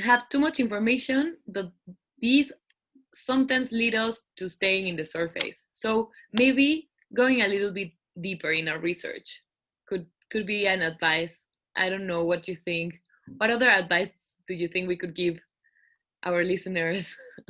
have 0.02 0.28
too 0.28 0.38
much 0.38 0.60
information 0.60 1.36
that 1.48 1.70
these 2.20 2.52
sometimes 3.12 3.72
lead 3.72 3.94
us 3.94 4.24
to 4.36 4.48
staying 4.48 4.88
in 4.88 4.96
the 4.96 5.04
surface. 5.04 5.62
So 5.72 6.10
maybe 6.32 6.88
going 7.14 7.42
a 7.42 7.48
little 7.48 7.72
bit 7.72 7.90
deeper 8.20 8.52
in 8.52 8.68
our 8.68 8.78
research 8.78 9.42
could 9.88 10.06
could 10.30 10.46
be 10.46 10.66
an 10.66 10.82
advice. 10.82 11.46
I 11.76 11.88
don't 11.88 12.06
know 12.06 12.24
what 12.24 12.48
you 12.48 12.56
think. 12.64 12.94
What 13.38 13.50
other 13.50 13.70
advice 13.70 14.14
do 14.46 14.54
you 14.54 14.68
think 14.68 14.88
we 14.88 14.96
could 14.96 15.14
give 15.14 15.38
our 16.24 16.44
listeners 16.44 17.16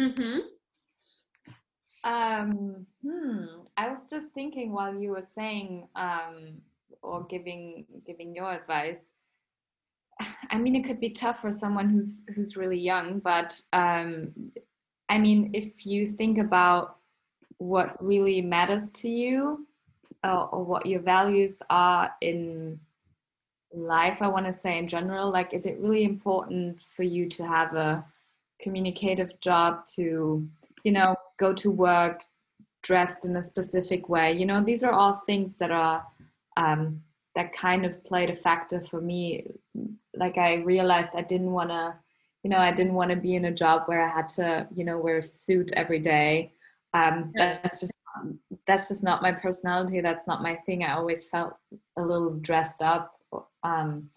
mm-hmm. 0.00 0.38
um, 2.04 2.86
hmm. 3.02 3.44
i 3.76 3.88
was 3.88 4.08
just 4.08 4.30
thinking 4.32 4.72
while 4.72 4.94
you 4.94 5.10
were 5.10 5.22
saying 5.22 5.88
um, 5.96 6.54
or 7.02 7.24
giving 7.24 7.84
giving 8.06 8.34
your 8.34 8.52
advice 8.52 9.06
I 10.50 10.58
mean, 10.58 10.74
it 10.74 10.84
could 10.84 11.00
be 11.00 11.10
tough 11.10 11.40
for 11.40 11.50
someone 11.50 11.88
who's 11.88 12.22
who's 12.34 12.56
really 12.56 12.78
young, 12.78 13.18
but 13.18 13.60
um, 13.72 14.32
I 15.08 15.18
mean, 15.18 15.50
if 15.54 15.86
you 15.86 16.06
think 16.06 16.38
about 16.38 16.98
what 17.58 18.02
really 18.04 18.42
matters 18.42 18.90
to 18.90 19.08
you 19.08 19.66
uh, 20.24 20.44
or 20.44 20.64
what 20.64 20.86
your 20.86 21.00
values 21.00 21.62
are 21.70 22.10
in 22.20 22.78
life, 23.76 24.18
I 24.20 24.28
want 24.28 24.46
to 24.46 24.52
say 24.52 24.78
in 24.78 24.88
general, 24.88 25.30
like, 25.30 25.54
is 25.54 25.66
it 25.66 25.78
really 25.78 26.04
important 26.04 26.80
for 26.80 27.02
you 27.02 27.28
to 27.30 27.46
have 27.46 27.74
a 27.74 28.04
communicative 28.60 29.38
job 29.40 29.84
to, 29.94 30.48
you 30.84 30.92
know, 30.92 31.16
go 31.36 31.52
to 31.52 31.70
work 31.70 32.22
dressed 32.82 33.24
in 33.24 33.36
a 33.36 33.42
specific 33.42 34.08
way? 34.08 34.32
You 34.32 34.46
know, 34.46 34.60
these 34.60 34.82
are 34.82 34.92
all 34.92 35.22
things 35.26 35.56
that 35.56 35.70
are 35.70 36.04
um, 36.56 37.02
that 37.36 37.52
kind 37.52 37.84
of 37.84 38.02
played 38.04 38.30
a 38.30 38.34
factor 38.34 38.80
for 38.80 39.00
me. 39.00 39.46
Like 40.14 40.38
i 40.38 40.54
realized 40.54 41.12
i 41.14 41.20
didn't 41.20 41.52
want 41.52 41.68
to 41.68 41.94
you 42.42 42.48
know 42.48 42.56
i 42.56 42.72
didn't 42.72 42.94
want 42.94 43.10
to 43.10 43.16
be 43.16 43.34
in 43.34 43.44
a 43.44 43.52
job 43.52 43.82
where 43.84 44.02
i 44.02 44.08
had 44.08 44.30
to 44.30 44.66
you 44.74 44.82
know 44.82 44.96
wear 44.96 45.18
a 45.18 45.22
suit 45.22 45.70
every 45.76 45.98
day. 45.98 46.52
Um, 46.94 47.32
that's 47.36 47.80
just 47.80 47.92
that's 48.66 48.88
just 48.88 49.04
not 49.04 49.20
my 49.20 49.30
personality. 49.30 50.00
That's 50.00 50.26
not 50.26 50.42
my 50.42 50.54
thing. 50.66 50.82
I 50.82 50.94
always 50.94 51.24
felt 51.24 51.54
a 51.98 52.02
little 52.02 52.30
dressed 52.30 52.80
up 52.80 53.15
um, 53.66 54.10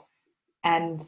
and 0.63 0.99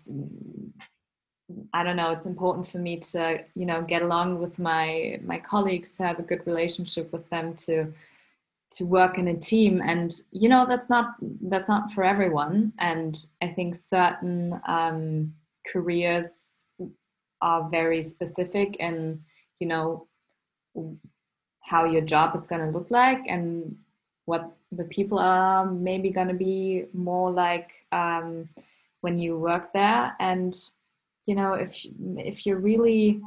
i 1.73 1.83
don't 1.83 1.97
know 1.97 2.11
it's 2.11 2.25
important 2.25 2.65
for 2.65 2.77
me 2.77 2.97
to 2.97 3.43
you 3.55 3.65
know 3.65 3.81
get 3.81 4.01
along 4.01 4.39
with 4.39 4.57
my 4.57 5.19
my 5.31 5.37
colleagues 5.37 5.89
to 5.97 6.03
have 6.03 6.19
a 6.19 6.29
good 6.31 6.45
relationship 6.47 7.11
with 7.11 7.29
them 7.29 7.53
to 7.53 7.93
to 8.71 8.85
work 8.85 9.17
in 9.17 9.27
a 9.27 9.35
team. 9.35 9.81
And 9.81 10.13
you 10.31 10.49
know 10.49 10.65
that's 10.65 10.89
not 10.89 11.15
that's 11.41 11.69
not 11.69 11.91
for 11.91 12.03
everyone. 12.03 12.73
And 12.79 13.17
i 13.41 13.47
think 13.47 13.75
certain 13.75 14.59
um, 14.65 15.33
careers 15.67 16.63
are 17.41 17.69
very 17.69 18.01
specific 18.03 18.77
and 18.79 19.19
you 19.59 19.67
know 19.67 20.07
how 21.61 21.85
your 21.85 22.01
job 22.01 22.35
is 22.35 22.47
going 22.47 22.61
to 22.61 22.77
look 22.77 22.89
like 22.89 23.21
and 23.27 23.75
what 24.25 24.51
the 24.71 24.85
people 24.85 25.19
are 25.19 25.65
maybe 25.65 26.09
going 26.09 26.29
to 26.29 26.33
be 26.33 26.85
more 26.93 27.31
like 27.31 27.85
um, 27.91 28.49
when 29.01 29.19
you 29.19 29.37
work 29.37 29.73
there. 29.73 30.15
And 30.19 30.55
you 31.25 31.35
know 31.35 31.53
if 31.53 31.85
if 32.17 32.45
you're 32.45 32.59
really 32.59 33.21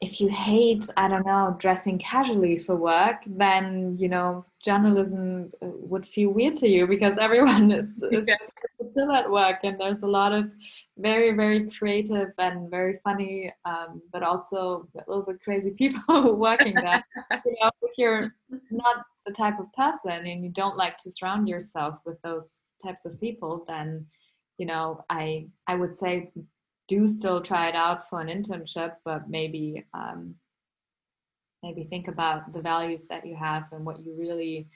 if 0.00 0.20
you 0.20 0.28
hate 0.28 0.88
i 0.96 1.08
don't 1.08 1.26
know 1.26 1.56
dressing 1.58 1.98
casually 1.98 2.56
for 2.56 2.76
work 2.76 3.22
then 3.26 3.96
you 3.98 4.08
know 4.08 4.44
journalism 4.64 5.48
uh, 5.62 5.66
would 5.66 6.06
feel 6.06 6.30
weird 6.30 6.56
to 6.56 6.68
you 6.68 6.86
because 6.86 7.18
everyone 7.20 7.70
is, 7.70 8.02
is 8.10 8.28
yeah. 8.28 8.36
just 8.38 8.52
still 8.90 9.12
at 9.12 9.30
work 9.30 9.58
and 9.64 9.78
there's 9.78 10.02
a 10.02 10.06
lot 10.06 10.32
of 10.32 10.50
very 10.96 11.32
very 11.32 11.68
creative 11.70 12.28
and 12.38 12.70
very 12.70 12.98
funny 13.04 13.52
um, 13.64 14.00
but 14.12 14.22
also 14.22 14.88
a 14.96 15.04
little 15.08 15.24
bit 15.24 15.42
crazy 15.42 15.70
people 15.78 16.34
working 16.34 16.74
there 16.74 17.04
you 17.44 17.56
know, 17.60 17.70
if 17.82 17.98
you're 17.98 18.34
not 18.70 19.04
the 19.26 19.32
type 19.32 19.58
of 19.58 19.72
person 19.72 20.26
and 20.26 20.44
you 20.44 20.50
don't 20.50 20.76
like 20.76 20.96
to 20.96 21.10
surround 21.10 21.48
yourself 21.48 21.96
with 22.06 22.20
those 22.22 22.60
types 22.82 23.04
of 23.04 23.20
people 23.20 23.64
then 23.66 24.06
you 24.58 24.66
know 24.66 25.04
i 25.10 25.46
i 25.66 25.74
would 25.74 25.92
say 25.92 26.30
do 26.88 27.06
still 27.06 27.40
try 27.40 27.68
it 27.68 27.74
out 27.74 28.08
for 28.08 28.20
an 28.20 28.28
internship, 28.28 28.94
but 29.04 29.28
maybe 29.28 29.84
um, 29.94 30.34
maybe 31.62 31.84
think 31.84 32.08
about 32.08 32.52
the 32.52 32.60
values 32.60 33.04
that 33.06 33.26
you 33.26 33.36
have 33.36 33.64
and 33.72 33.84
what 33.84 34.00
you 34.00 34.14
really 34.18 34.68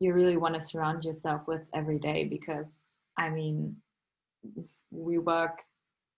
you 0.00 0.12
really 0.12 0.36
want 0.36 0.54
to 0.54 0.60
surround 0.60 1.04
yourself 1.04 1.42
with 1.46 1.62
every 1.72 1.98
day. 1.98 2.24
Because 2.24 2.96
I 3.16 3.30
mean, 3.30 3.76
we 4.90 5.18
work 5.18 5.62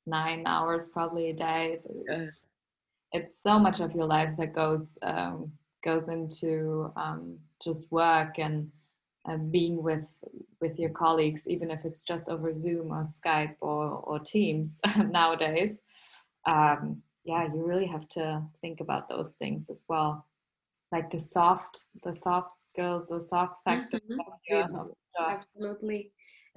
nine 0.07 0.45
hours 0.47 0.87
probably 0.87 1.31
a 1.31 1.35
day. 1.35 1.81
It's, 2.09 2.47
it's 3.13 3.43
so 3.43 3.59
much 3.59 3.81
of 3.81 3.95
your 3.95 4.07
life 4.07 4.37
that 4.39 4.55
goes 4.55 4.99
um, 5.03 5.53
goes 5.85 6.09
into 6.09 6.91
um, 6.97 7.39
just 7.63 7.93
work 7.93 8.39
and 8.39 8.71
uh, 9.27 9.37
being 9.37 9.83
with 9.83 10.23
with 10.61 10.79
your 10.79 10.91
colleagues, 10.91 11.49
even 11.49 11.71
if 11.71 11.85
it's 11.85 12.03
just 12.03 12.29
over 12.29 12.53
Zoom 12.53 12.93
or 12.93 13.05
Skype 13.05 13.57
or 13.61 14.03
or 14.05 14.19
Teams 14.19 14.81
nowadays. 15.11 15.81
Um, 16.47 17.03
yeah, 17.25 17.47
you 17.47 17.65
really 17.65 17.87
have 17.87 18.07
to 18.11 18.43
think 18.61 18.81
about 18.81 19.09
those 19.09 19.31
things 19.39 19.71
as 19.71 19.85
well, 19.89 20.27
like 20.93 21.11
the 21.11 21.19
soft 21.19 21.85
the 22.03 22.13
soft 22.13 22.63
skills, 22.63 23.09
the 23.09 23.21
soft 23.21 23.65
factor. 23.65 23.99
Mm-hmm. 23.99 24.91
Absolutely, 25.19 26.11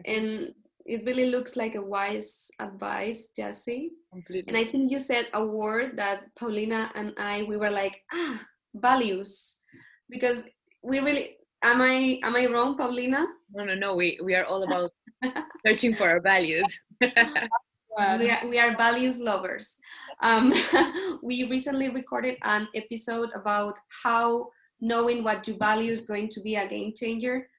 and 0.06 0.54
it 0.86 1.06
really 1.06 1.28
looks 1.28 1.56
like 1.56 1.76
a 1.76 1.82
wise 1.82 2.50
advice, 2.60 3.30
Jesse. 3.36 3.92
Completely. 4.12 4.48
And 4.48 4.58
I 4.58 4.70
think 4.70 4.92
you 4.92 5.00
said 5.00 5.28
a 5.34 5.46
word 5.46 5.98
that 5.98 6.24
Paulina 6.38 6.92
and 6.96 7.14
I 7.18 7.44
we 7.44 7.58
were 7.58 7.72
like 7.72 8.02
ah 8.14 8.42
values 8.76 9.62
because 10.10 10.50
we 10.84 11.00
really 11.00 11.37
am 11.64 11.82
I 11.82 12.20
am 12.24 12.36
I 12.36 12.46
wrong, 12.46 12.78
Paulina? 12.78 13.26
No, 13.54 13.64
no, 13.64 13.76
no. 13.76 13.96
We 13.96 14.20
we 14.24 14.36
are 14.36 14.46
all 14.46 14.64
about 14.64 14.92
searching 15.66 15.96
for 15.96 16.10
our 16.10 16.22
values. 16.22 16.68
we 17.02 18.30
are 18.30 18.48
we 18.48 18.60
are 18.60 18.76
values 18.78 19.20
lovers. 19.20 19.78
Um, 20.22 20.54
we 21.24 21.44
recently 21.44 21.90
recorded 21.90 22.38
an 22.44 22.68
episode 22.76 23.30
about 23.36 23.78
how 24.04 24.50
knowing 24.82 25.24
what 25.24 25.48
you 25.48 25.56
value 25.58 25.92
is 25.92 26.08
going 26.08 26.30
to 26.30 26.42
be 26.42 26.56
a 26.56 26.68
game 26.68 26.94
changer, 26.96 27.50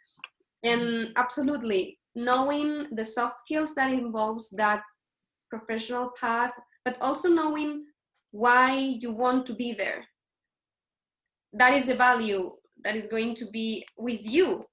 and 0.63 1.13
absolutely 1.17 1.99
knowing 2.15 2.87
the 2.93 3.05
soft 3.05 3.41
skills 3.45 3.75
that 3.75 3.93
involves 3.93 4.51
that 4.51 4.83
professional 5.51 6.11
path, 6.21 6.53
but 6.85 6.97
also 7.01 7.29
knowing 7.29 7.85
why 8.33 8.75
you 8.75 9.13
want 9.13 9.47
to 9.47 9.55
be 9.55 9.73
there. 9.73 10.05
That 11.53 11.73
is 11.75 11.87
the 11.87 11.95
value 11.95 12.58
that 12.85 12.97
is 12.97 13.09
going 13.09 13.35
to 13.37 13.47
be 13.47 13.85
with 13.97 14.21
you 14.23 14.65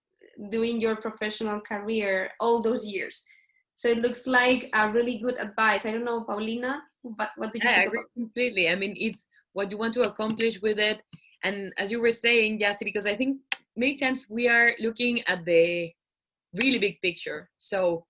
doing 0.49 0.81
your 0.81 0.95
professional 0.95 1.61
career 1.61 2.31
all 2.39 2.61
those 2.61 2.85
years. 2.85 3.25
So 3.73 3.89
it 3.89 3.99
looks 3.99 4.25
like 4.25 4.69
a 4.73 4.89
really 4.89 5.17
good 5.17 5.37
advice. 5.37 5.85
I 5.85 5.91
don't 5.91 6.05
know, 6.05 6.23
Paulina, 6.23 6.81
but 7.03 7.29
what 7.37 7.51
do 7.51 7.59
you 7.59 7.69
yeah, 7.69 7.75
think? 7.75 7.83
I 7.83 7.87
agree 7.87 8.03
completely. 8.13 8.69
I 8.69 8.75
mean, 8.75 8.95
it's 8.97 9.27
what 9.53 9.71
you 9.71 9.77
want 9.77 9.93
to 9.95 10.03
accomplish 10.03 10.61
with 10.61 10.79
it. 10.79 11.01
And 11.43 11.73
as 11.77 11.91
you 11.91 12.01
were 12.01 12.11
saying, 12.11 12.59
Jassy, 12.59 12.85
because 12.85 13.05
I 13.05 13.15
think 13.15 13.37
many 13.75 13.97
times 13.97 14.27
we 14.29 14.47
are 14.47 14.73
looking 14.79 15.21
at 15.27 15.45
the 15.45 15.91
really 16.53 16.79
big 16.79 17.01
picture. 17.01 17.49
So, 17.57 18.05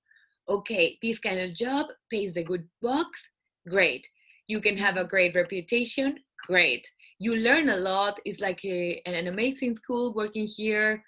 okay, 0.48 0.98
this 1.02 1.20
kind 1.20 1.40
of 1.40 1.54
job 1.54 1.88
pays 2.12 2.38
a 2.38 2.44
good 2.44 2.68
bucks, 2.82 3.30
great. 3.68 4.08
You 4.48 4.62
can 4.62 4.78
have 4.78 4.98
a 4.98 5.04
great 5.04 5.36
reputation, 5.36 6.20
great. 6.48 6.90
You 7.20 7.36
learn 7.36 7.70
a 7.70 7.78
lot. 7.78 8.20
It's 8.26 8.42
like 8.42 8.64
a, 8.66 9.02
an 9.06 9.28
amazing 9.28 9.76
school 9.76 10.14
working 10.14 10.48
here. 10.48 11.04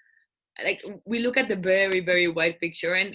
Like 0.64 0.82
we 1.04 1.20
look 1.20 1.36
at 1.36 1.48
the 1.48 1.56
very, 1.56 2.00
very 2.00 2.28
wide 2.28 2.58
picture, 2.60 2.94
and 2.94 3.14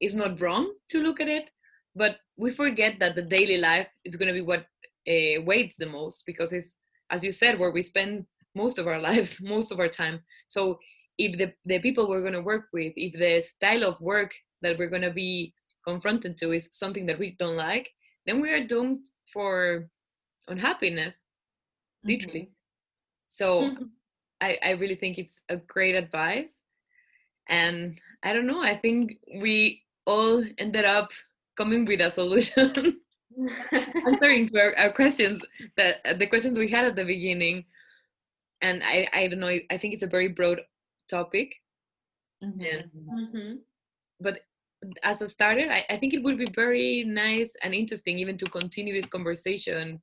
it's 0.00 0.14
not 0.14 0.40
wrong 0.40 0.72
to 0.90 1.02
look 1.02 1.20
at 1.20 1.28
it, 1.28 1.50
but 1.94 2.16
we 2.36 2.50
forget 2.50 2.98
that 3.00 3.14
the 3.14 3.22
daily 3.22 3.58
life 3.58 3.88
is 4.04 4.16
going 4.16 4.28
to 4.28 4.34
be 4.34 4.40
what 4.40 4.66
uh, 5.08 5.42
weights 5.42 5.76
the 5.76 5.86
most 5.86 6.24
because 6.26 6.52
it's, 6.52 6.76
as 7.10 7.22
you 7.22 7.32
said, 7.32 7.58
where 7.58 7.70
we 7.70 7.82
spend 7.82 8.26
most 8.54 8.78
of 8.78 8.86
our 8.86 8.98
lives, 9.08 9.40
most 9.42 9.70
of 9.70 9.78
our 9.78 9.88
time. 9.88 10.20
So 10.48 10.78
if 11.18 11.38
the, 11.38 11.52
the 11.64 11.78
people 11.78 12.08
we're 12.08 12.22
going 12.22 12.32
to 12.32 12.42
work 12.42 12.66
with, 12.72 12.92
if 12.96 13.12
the 13.18 13.42
style 13.42 13.84
of 13.84 14.00
work 14.00 14.32
that 14.62 14.78
we're 14.78 14.88
going 14.88 15.02
to 15.02 15.10
be 15.10 15.54
confronted 15.86 16.38
to 16.38 16.52
is 16.52 16.70
something 16.72 17.06
that 17.06 17.18
we 17.18 17.36
don't 17.38 17.56
like, 17.56 17.90
then 18.26 18.40
we 18.40 18.50
are 18.50 18.66
doomed 18.66 19.00
for 19.32 19.88
unhappiness, 20.48 21.14
literally. 22.04 22.40
Mm-hmm. 22.40 23.28
So 23.28 23.62
mm-hmm. 23.62 23.84
I, 24.40 24.58
I 24.62 24.70
really 24.70 24.96
think 24.96 25.18
it's 25.18 25.42
a 25.48 25.56
great 25.56 25.94
advice. 25.94 26.60
And 27.48 27.98
I 28.22 28.32
don't 28.32 28.46
know, 28.46 28.62
I 28.62 28.76
think 28.76 29.18
we 29.40 29.82
all 30.06 30.44
ended 30.58 30.84
up 30.84 31.10
coming 31.56 31.84
with 31.84 32.00
a 32.00 32.10
solution. 32.10 33.00
answering 34.06 34.48
to 34.48 34.58
our, 34.58 34.76
our, 34.76 34.92
questions 34.92 35.40
that 35.76 36.18
the 36.18 36.26
questions 36.26 36.58
we 36.58 36.68
had 36.68 36.84
at 36.84 36.96
the 36.96 37.04
beginning 37.04 37.64
and 38.60 38.82
i 38.82 39.08
i 39.12 39.28
don't 39.28 39.38
know 39.38 39.56
i 39.70 39.78
think 39.78 39.94
it's 39.94 40.02
a 40.02 40.06
very 40.06 40.26
broad 40.26 40.60
topic 41.08 41.54
mm-hmm. 42.42 43.14
mm-hmm. 43.14 43.54
but 44.20 44.40
as 45.04 45.22
a 45.22 45.28
starter 45.28 45.70
I, 45.70 45.84
I, 45.90 45.96
think 45.96 46.12
it 46.12 46.22
would 46.22 46.38
be 46.38 46.50
very 46.54 47.04
nice 47.04 47.52
and 47.62 47.72
interesting 47.72 48.18
even 48.18 48.36
to 48.38 48.46
continue 48.46 49.00
this 49.00 49.10
conversation 49.10 50.00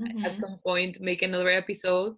mm-hmm. 0.00 0.24
at 0.24 0.40
some 0.40 0.58
point 0.64 1.00
make 1.00 1.22
another 1.22 1.48
episode 1.48 2.16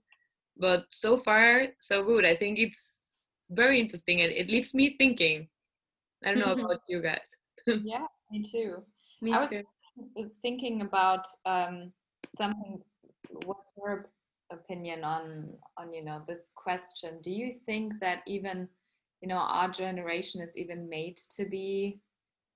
but 0.57 0.85
so 0.91 1.19
far 1.19 1.67
so 1.79 2.05
good. 2.05 2.25
I 2.25 2.37
think 2.37 2.59
it's 2.59 3.15
very 3.51 3.81
interesting 3.81 4.21
and 4.21 4.33
it 4.33 4.49
leaves 4.49 4.75
me 4.75 4.97
thinking. 4.99 5.49
I 6.25 6.29
don't 6.29 6.39
know 6.39 6.53
about 6.53 6.81
you 6.89 7.03
guys. 7.03 7.29
Yeah 7.67 8.07
me 8.33 8.43
too. 8.43 8.83
Me 9.23 9.33
I 9.33 9.43
too. 9.43 9.63
thinking 10.43 10.81
about 10.81 11.25
um, 11.47 11.93
something 12.35 12.81
what's 13.45 13.71
your 13.77 14.11
opinion 14.51 15.05
on 15.05 15.53
on 15.79 15.93
you 15.93 16.03
know 16.03 16.23
this 16.27 16.51
question? 16.57 17.21
Do 17.23 17.31
you 17.31 17.53
think 17.67 18.01
that 18.01 18.23
even 18.27 18.69
you 19.21 19.29
know 19.29 19.37
our 19.37 19.69
generation 19.69 20.41
is 20.41 20.57
even 20.57 20.89
made 20.89 21.19
to 21.37 21.45
be 21.45 22.01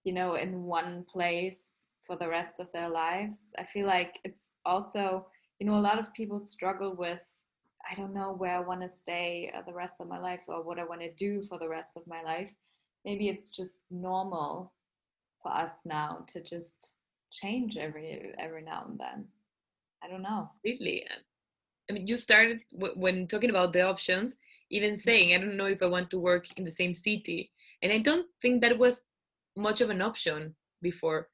you 0.02 0.12
know 0.12 0.34
in 0.34 0.64
one 0.64 1.04
place 1.08 1.62
for 2.06 2.16
the 2.16 2.28
rest 2.28 2.60
of 2.60 2.70
their 2.72 2.88
lives 2.88 3.38
i 3.58 3.64
feel 3.64 3.86
like 3.86 4.18
it's 4.24 4.52
also 4.64 5.26
you 5.58 5.66
know 5.66 5.76
a 5.76 5.88
lot 5.88 5.98
of 5.98 6.12
people 6.14 6.44
struggle 6.44 6.94
with 6.94 7.42
i 7.90 7.94
don't 7.94 8.14
know 8.14 8.32
where 8.32 8.56
i 8.56 8.60
want 8.60 8.80
to 8.80 8.88
stay 8.88 9.52
the 9.66 9.72
rest 9.72 9.94
of 10.00 10.08
my 10.08 10.18
life 10.18 10.42
or 10.48 10.62
what 10.62 10.78
i 10.78 10.84
want 10.84 11.00
to 11.00 11.12
do 11.14 11.42
for 11.48 11.58
the 11.58 11.68
rest 11.68 11.90
of 11.96 12.06
my 12.06 12.22
life 12.22 12.50
maybe 13.04 13.28
it's 13.28 13.48
just 13.48 13.82
normal 13.90 14.72
for 15.42 15.52
us 15.52 15.80
now 15.84 16.24
to 16.26 16.42
just 16.42 16.94
change 17.30 17.76
every 17.76 18.32
every 18.38 18.62
now 18.62 18.84
and 18.88 18.98
then 18.98 19.24
i 20.02 20.08
don't 20.08 20.22
know 20.22 20.48
completely 20.62 21.04
I 21.88 21.92
mean, 21.92 22.06
you 22.06 22.16
started 22.16 22.60
when 22.72 23.26
talking 23.26 23.50
about 23.50 23.72
the 23.72 23.82
options, 23.82 24.36
even 24.70 24.92
mm-hmm. 24.92 25.00
saying, 25.00 25.34
I 25.34 25.38
don't 25.38 25.56
know 25.56 25.66
if 25.66 25.82
I 25.82 25.86
want 25.86 26.10
to 26.10 26.18
work 26.18 26.46
in 26.56 26.64
the 26.64 26.70
same 26.70 26.92
city. 26.92 27.52
And 27.82 27.92
I 27.92 27.98
don't 27.98 28.26
think 28.42 28.60
that 28.60 28.78
was 28.78 29.02
much 29.56 29.80
of 29.80 29.90
an 29.90 30.02
option 30.02 30.54
before. 30.82 31.28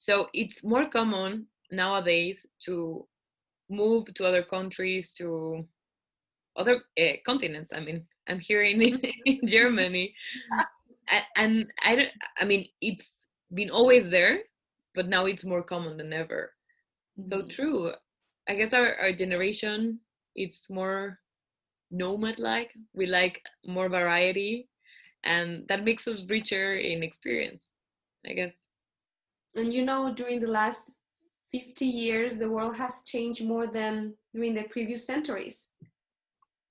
So 0.00 0.28
it's 0.32 0.64
more 0.64 0.88
common 0.88 1.48
nowadays 1.70 2.46
to 2.64 3.06
move 3.68 4.06
to 4.14 4.24
other 4.24 4.42
countries, 4.42 5.12
to 5.18 5.68
other 6.56 6.80
uh, 6.98 7.20
continents. 7.26 7.70
I 7.76 7.80
mean, 7.80 8.06
I'm 8.26 8.40
here 8.40 8.62
in, 8.62 8.80
in 9.26 9.46
Germany. 9.46 10.14
and 11.36 11.66
I 11.84 11.96
don't, 11.96 12.08
I 12.40 12.46
mean, 12.46 12.66
it's 12.80 13.28
been 13.52 13.68
always 13.68 14.08
there, 14.08 14.38
but 14.94 15.06
now 15.06 15.26
it's 15.26 15.44
more 15.44 15.62
common 15.62 15.98
than 15.98 16.14
ever. 16.14 16.54
Mm-hmm. 17.18 17.26
So 17.26 17.42
true. 17.42 17.92
I 18.48 18.54
guess 18.54 18.72
our, 18.72 18.94
our 18.94 19.12
generation 19.12 20.00
it's 20.34 20.70
more 20.70 21.18
nomad 21.90 22.38
like. 22.38 22.72
We 22.94 23.04
like 23.04 23.42
more 23.66 23.90
variety 23.90 24.70
and 25.24 25.68
that 25.68 25.84
makes 25.84 26.08
us 26.08 26.24
richer 26.26 26.76
in 26.76 27.02
experience, 27.02 27.72
I 28.26 28.32
guess. 28.32 28.69
And 29.54 29.72
you 29.72 29.84
know, 29.84 30.12
during 30.14 30.40
the 30.40 30.50
last 30.50 30.92
50 31.52 31.84
years, 31.84 32.38
the 32.38 32.48
world 32.48 32.76
has 32.76 33.02
changed 33.04 33.44
more 33.44 33.66
than 33.66 34.14
during 34.32 34.54
the 34.54 34.64
previous 34.64 35.06
centuries. 35.06 35.70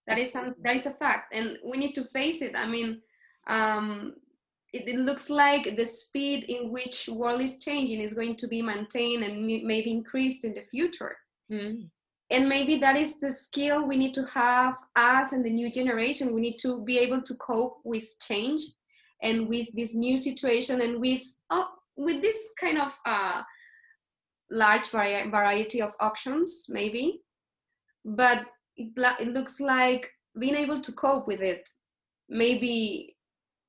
That 0.08 0.18
is 0.18 0.32
some, 0.32 0.56
that 0.64 0.76
is 0.76 0.88
a 0.88 0.92
fact, 0.92 1.34
and 1.34 1.58
we 1.64 1.78
need 1.78 1.94
to 1.94 2.04
face 2.06 2.42
it. 2.42 2.56
I 2.56 2.66
mean, 2.66 3.02
um, 3.48 4.16
it, 4.74 4.88
it, 4.88 4.96
looks 4.96 5.30
like 5.30 5.76
the 5.76 5.86
speed 5.86 6.46
in 6.46 6.72
which 6.72 7.08
world 7.08 7.42
is 7.42 7.64
changing 7.64 8.02
is 8.02 8.16
going 8.16 8.36
to 8.38 8.48
be 8.48 8.62
maintained 8.62 9.24
and 9.24 9.46
maybe 9.46 9.92
increased 9.92 10.46
in 10.46 10.54
the 10.54 10.62
future. 10.62 11.16
Mm. 11.52 11.90
And 12.32 12.48
maybe 12.48 12.78
that 12.78 12.96
is 12.96 13.20
the 13.20 13.32
skill 13.32 13.88
we 13.88 13.98
need 13.98 14.14
to 14.14 14.26
have 14.26 14.78
us 14.96 15.32
and 15.32 15.44
the 15.44 15.50
new 15.50 15.72
generation. 15.72 16.34
We 16.34 16.42
need 16.42 16.58
to 16.60 16.84
be 16.84 17.00
able 17.00 17.22
to 17.24 17.36
cope 17.36 17.80
with 17.84 18.08
change 18.20 18.62
and 19.22 19.48
with 19.48 19.68
this 19.74 19.96
new 19.96 20.16
situation 20.16 20.82
and 20.82 21.00
with 21.00 21.22
oh, 21.50 21.70
with 22.00 22.22
this 22.22 22.54
kind 22.60 22.80
of 22.80 22.98
uh, 23.06 23.42
large 24.50 24.90
vari- 24.90 25.30
variety 25.30 25.82
of 25.82 25.94
options, 26.00 26.66
maybe. 26.70 27.22
But 28.06 28.46
it, 28.78 28.94
it 29.20 29.28
looks 29.28 29.60
like 29.60 30.10
being 30.40 30.56
able 30.56 30.80
to 30.80 30.92
cope 30.94 31.28
with 31.28 31.42
it 31.42 31.68
maybe 32.30 33.16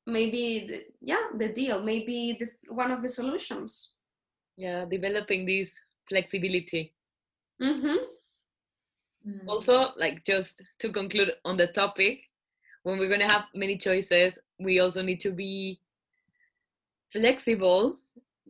maybe 0.06 0.66
the, 0.68 0.84
yeah 1.00 1.24
the 1.38 1.48
deal 1.48 1.82
maybe 1.82 2.36
this 2.38 2.58
one 2.68 2.90
of 2.90 3.00
the 3.00 3.08
solutions 3.08 3.94
yeah 4.56 4.84
developing 4.84 5.46
this 5.46 5.80
flexibility 6.06 6.92
Mm-hmm. 7.60 7.96
Mm. 9.28 9.46
Also, 9.46 9.92
like 9.96 10.24
just 10.24 10.62
to 10.78 10.88
conclude 10.88 11.32
on 11.44 11.56
the 11.56 11.66
topic, 11.66 12.22
when 12.82 12.98
we're 12.98 13.10
gonna 13.10 13.30
have 13.30 13.44
many 13.54 13.76
choices, 13.76 14.38
we 14.58 14.80
also 14.80 15.02
need 15.02 15.20
to 15.20 15.30
be 15.30 15.80
flexible 17.12 17.98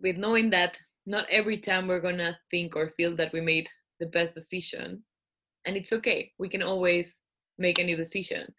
with 0.03 0.17
knowing 0.17 0.51
that 0.51 0.79
not 1.07 1.27
every 1.31 1.59
time 1.59 1.87
we're 1.87 2.01
gonna 2.01 2.39
think 2.51 2.77
or 2.77 2.91
feel 2.97 3.17
that 3.17 3.33
we 3.33 3.41
made 3.41 3.69
the 3.99 4.07
best 4.07 4.35
decision. 4.35 5.03
And 5.67 5.77
it's 5.77 5.93
okay. 5.93 6.33
We 6.39 6.49
can 6.49 6.63
always 6.63 7.19
make 7.59 7.79
a 7.79 7.85
new 7.85 7.97
decision. 7.97 8.53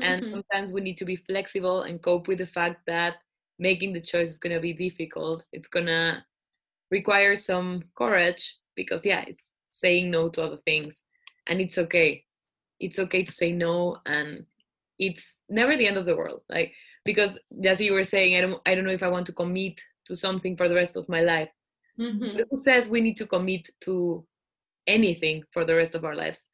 And 0.00 0.22
mm-hmm. 0.22 0.32
sometimes 0.32 0.72
we 0.72 0.80
need 0.80 0.96
to 0.98 1.04
be 1.04 1.16
flexible 1.16 1.82
and 1.82 2.02
cope 2.02 2.28
with 2.28 2.38
the 2.38 2.46
fact 2.46 2.82
that 2.86 3.16
making 3.58 3.92
the 3.92 4.00
choice 4.00 4.30
is 4.30 4.38
gonna 4.38 4.60
be 4.60 4.72
difficult. 4.72 5.44
It's 5.52 5.68
gonna 5.68 6.24
require 6.90 7.36
some 7.36 7.84
courage 7.94 8.58
because 8.76 9.04
yeah, 9.04 9.24
it's 9.26 9.46
saying 9.70 10.10
no 10.10 10.28
to 10.30 10.42
other 10.42 10.58
things 10.64 11.02
and 11.48 11.60
it's 11.60 11.78
okay 11.78 12.24
it's 12.80 12.98
okay 12.98 13.22
to 13.22 13.32
say 13.32 13.52
no 13.52 13.96
and 14.06 14.44
it's 14.98 15.38
never 15.48 15.76
the 15.76 15.86
end 15.86 15.96
of 15.96 16.04
the 16.04 16.16
world 16.16 16.42
like 16.48 16.72
because 17.04 17.38
as 17.64 17.80
you 17.80 17.92
were 17.92 18.04
saying 18.04 18.36
i 18.36 18.40
don't 18.40 18.60
i 18.66 18.74
don't 18.74 18.84
know 18.84 18.92
if 18.92 19.02
i 19.02 19.08
want 19.08 19.26
to 19.26 19.32
commit 19.32 19.80
to 20.08 20.16
something 20.16 20.56
for 20.56 20.68
the 20.68 20.74
rest 20.74 20.96
of 20.96 21.08
my 21.08 21.20
life. 21.20 21.50
Mm-hmm. 21.98 22.42
who 22.48 22.56
says 22.56 22.88
we 22.88 23.00
need 23.00 23.16
to 23.16 23.26
commit 23.26 23.68
to 23.80 24.24
anything 24.86 25.42
for 25.52 25.64
the 25.64 25.74
rest 25.74 25.96
of 25.96 26.04
our 26.04 26.14
lives? 26.14 26.46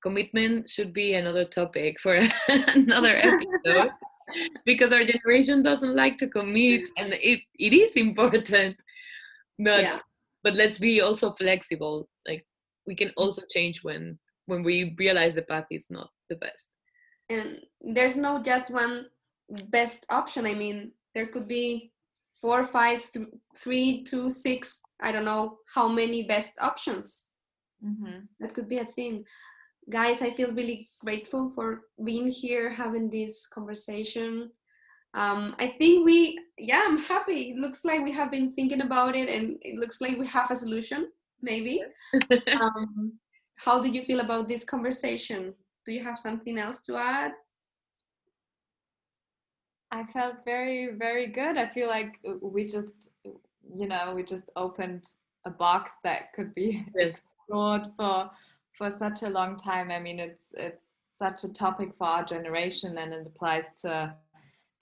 Commitment 0.00 0.70
should 0.70 0.92
be 0.92 1.14
another 1.14 1.44
topic 1.44 1.98
for 1.98 2.20
another 2.48 3.16
episode 3.16 3.90
because 4.64 4.92
our 4.92 5.04
generation 5.04 5.60
doesn't 5.62 5.94
like 5.94 6.16
to 6.18 6.28
commit 6.28 6.88
and 6.96 7.14
it, 7.14 7.40
it 7.58 7.72
is 7.72 7.92
important. 7.96 8.76
But 9.58 9.82
yeah. 9.82 9.98
but 10.44 10.54
let's 10.54 10.78
be 10.78 11.00
also 11.00 11.32
flexible. 11.32 12.08
Like 12.26 12.46
we 12.86 12.94
can 12.94 13.10
also 13.16 13.42
change 13.50 13.82
when 13.82 14.20
when 14.46 14.62
we 14.62 14.94
realize 14.98 15.34
the 15.34 15.42
path 15.42 15.66
is 15.72 15.88
not 15.90 16.10
the 16.28 16.36
best. 16.36 16.70
And 17.28 17.58
there's 17.80 18.16
no 18.16 18.40
just 18.40 18.72
one 18.72 19.06
best 19.68 20.06
option. 20.10 20.46
I 20.46 20.54
mean 20.54 20.92
there 21.14 21.26
could 21.26 21.48
be 21.48 21.90
four 22.40 22.64
five 22.64 23.10
th- 23.10 23.26
three 23.56 24.04
two 24.04 24.30
six 24.30 24.82
i 25.00 25.12
don't 25.12 25.24
know 25.24 25.58
how 25.74 25.88
many 25.88 26.22
best 26.26 26.52
options 26.60 27.28
mm-hmm. 27.84 28.20
that 28.40 28.54
could 28.54 28.68
be 28.68 28.78
a 28.78 28.84
thing 28.84 29.24
guys, 29.90 30.22
I 30.22 30.30
feel 30.30 30.52
really 30.52 30.90
grateful 31.00 31.50
for 31.54 31.82
being 32.04 32.28
here, 32.28 32.70
having 32.70 33.08
this 33.10 33.46
conversation. 33.46 34.50
Um, 35.14 35.56
I 35.58 35.74
think 35.78 36.04
we, 36.04 36.38
yeah, 36.58 36.84
I'm 36.86 36.98
happy. 36.98 37.50
It 37.50 37.56
looks 37.56 37.84
like 37.84 38.02
we 38.02 38.12
have 38.12 38.30
been 38.30 38.50
thinking 38.50 38.82
about 38.82 39.16
it 39.16 39.28
and 39.28 39.56
it 39.62 39.78
looks 39.78 40.00
like 40.00 40.18
we 40.18 40.26
have 40.26 40.50
a 40.50 40.54
solution, 40.54 41.08
maybe. 41.40 41.82
um, 42.60 43.12
how 43.56 43.80
did 43.82 43.94
you 43.94 44.02
feel 44.02 44.20
about 44.20 44.48
this 44.48 44.64
conversation? 44.64 45.54
Do 45.86 45.92
you 45.92 46.04
have 46.04 46.18
something 46.18 46.58
else 46.58 46.82
to 46.82 46.96
add? 46.96 47.32
I 49.90 50.04
felt 50.04 50.44
very, 50.44 50.92
very 50.94 51.26
good. 51.26 51.56
I 51.56 51.66
feel 51.66 51.88
like 51.88 52.18
we 52.40 52.66
just, 52.66 53.10
you 53.24 53.88
know, 53.88 54.12
we 54.14 54.22
just 54.22 54.50
opened 54.56 55.08
a 55.44 55.50
box 55.50 55.92
that 56.04 56.32
could 56.34 56.54
be 56.54 56.84
yes. 56.94 57.30
explored 57.48 57.86
for 57.96 58.30
for 58.76 58.92
such 58.92 59.22
a 59.22 59.28
long 59.28 59.56
time. 59.56 59.90
I 59.90 59.98
mean, 59.98 60.20
it's 60.20 60.52
it's 60.56 60.88
such 61.16 61.44
a 61.44 61.52
topic 61.52 61.90
for 61.98 62.06
our 62.06 62.24
generation, 62.24 62.98
and 62.98 63.12
it 63.12 63.26
applies 63.26 63.72
to 63.82 64.14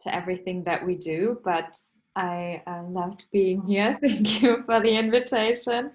to 0.01 0.15
everything 0.15 0.63
that 0.65 0.85
we 0.85 0.97
do. 0.97 1.41
But 1.45 1.79
I 2.17 2.63
uh, 2.67 2.83
loved 2.85 3.27
being 3.33 3.65
here. 3.67 3.99
Thank 4.03 4.43
you 4.43 4.63
for 4.67 4.81
the 4.81 4.97
invitation. 4.97 5.93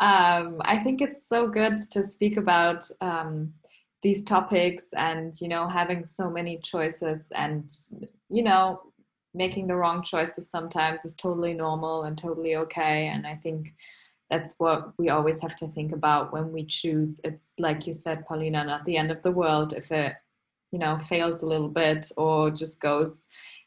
Um, 0.00 0.60
I 0.62 0.80
think 0.82 1.00
it's 1.00 1.28
so 1.28 1.48
good 1.48 1.78
to 1.92 2.02
speak 2.02 2.36
about. 2.36 2.84
Um, 3.00 3.52
these 4.06 4.22
topics 4.22 4.92
and 4.92 5.34
you 5.40 5.48
know 5.48 5.66
having 5.66 6.04
so 6.04 6.30
many 6.30 6.58
choices 6.58 7.32
and 7.34 7.64
you 8.28 8.44
know 8.48 8.80
making 9.34 9.66
the 9.66 9.74
wrong 9.74 10.00
choices 10.00 10.48
sometimes 10.48 11.04
is 11.04 11.16
totally 11.16 11.52
normal 11.52 12.04
and 12.04 12.16
totally 12.16 12.54
okay. 12.54 13.08
And 13.08 13.26
i 13.26 13.34
think 13.34 13.74
that's 14.30 14.54
what 14.58 14.92
we 14.96 15.08
always 15.08 15.40
have 15.40 15.56
to 15.56 15.66
think 15.66 15.90
about 15.92 16.32
when 16.32 16.52
we 16.52 16.64
choose. 16.64 17.20
It's 17.24 17.54
like 17.58 17.84
you 17.88 17.92
said 17.92 18.24
paulina 18.28 18.62
not 18.64 18.84
the 18.84 18.96
end 18.96 19.10
of 19.10 19.22
the 19.22 19.36
world 19.42 19.72
if 19.72 19.90
it 19.90 20.12
you 20.70 20.78
know 20.78 20.96
fails 20.98 21.42
a 21.42 21.50
little 21.52 21.72
bit 21.84 22.02
or 22.16 22.52
just 22.62 22.80
goes 22.80 23.26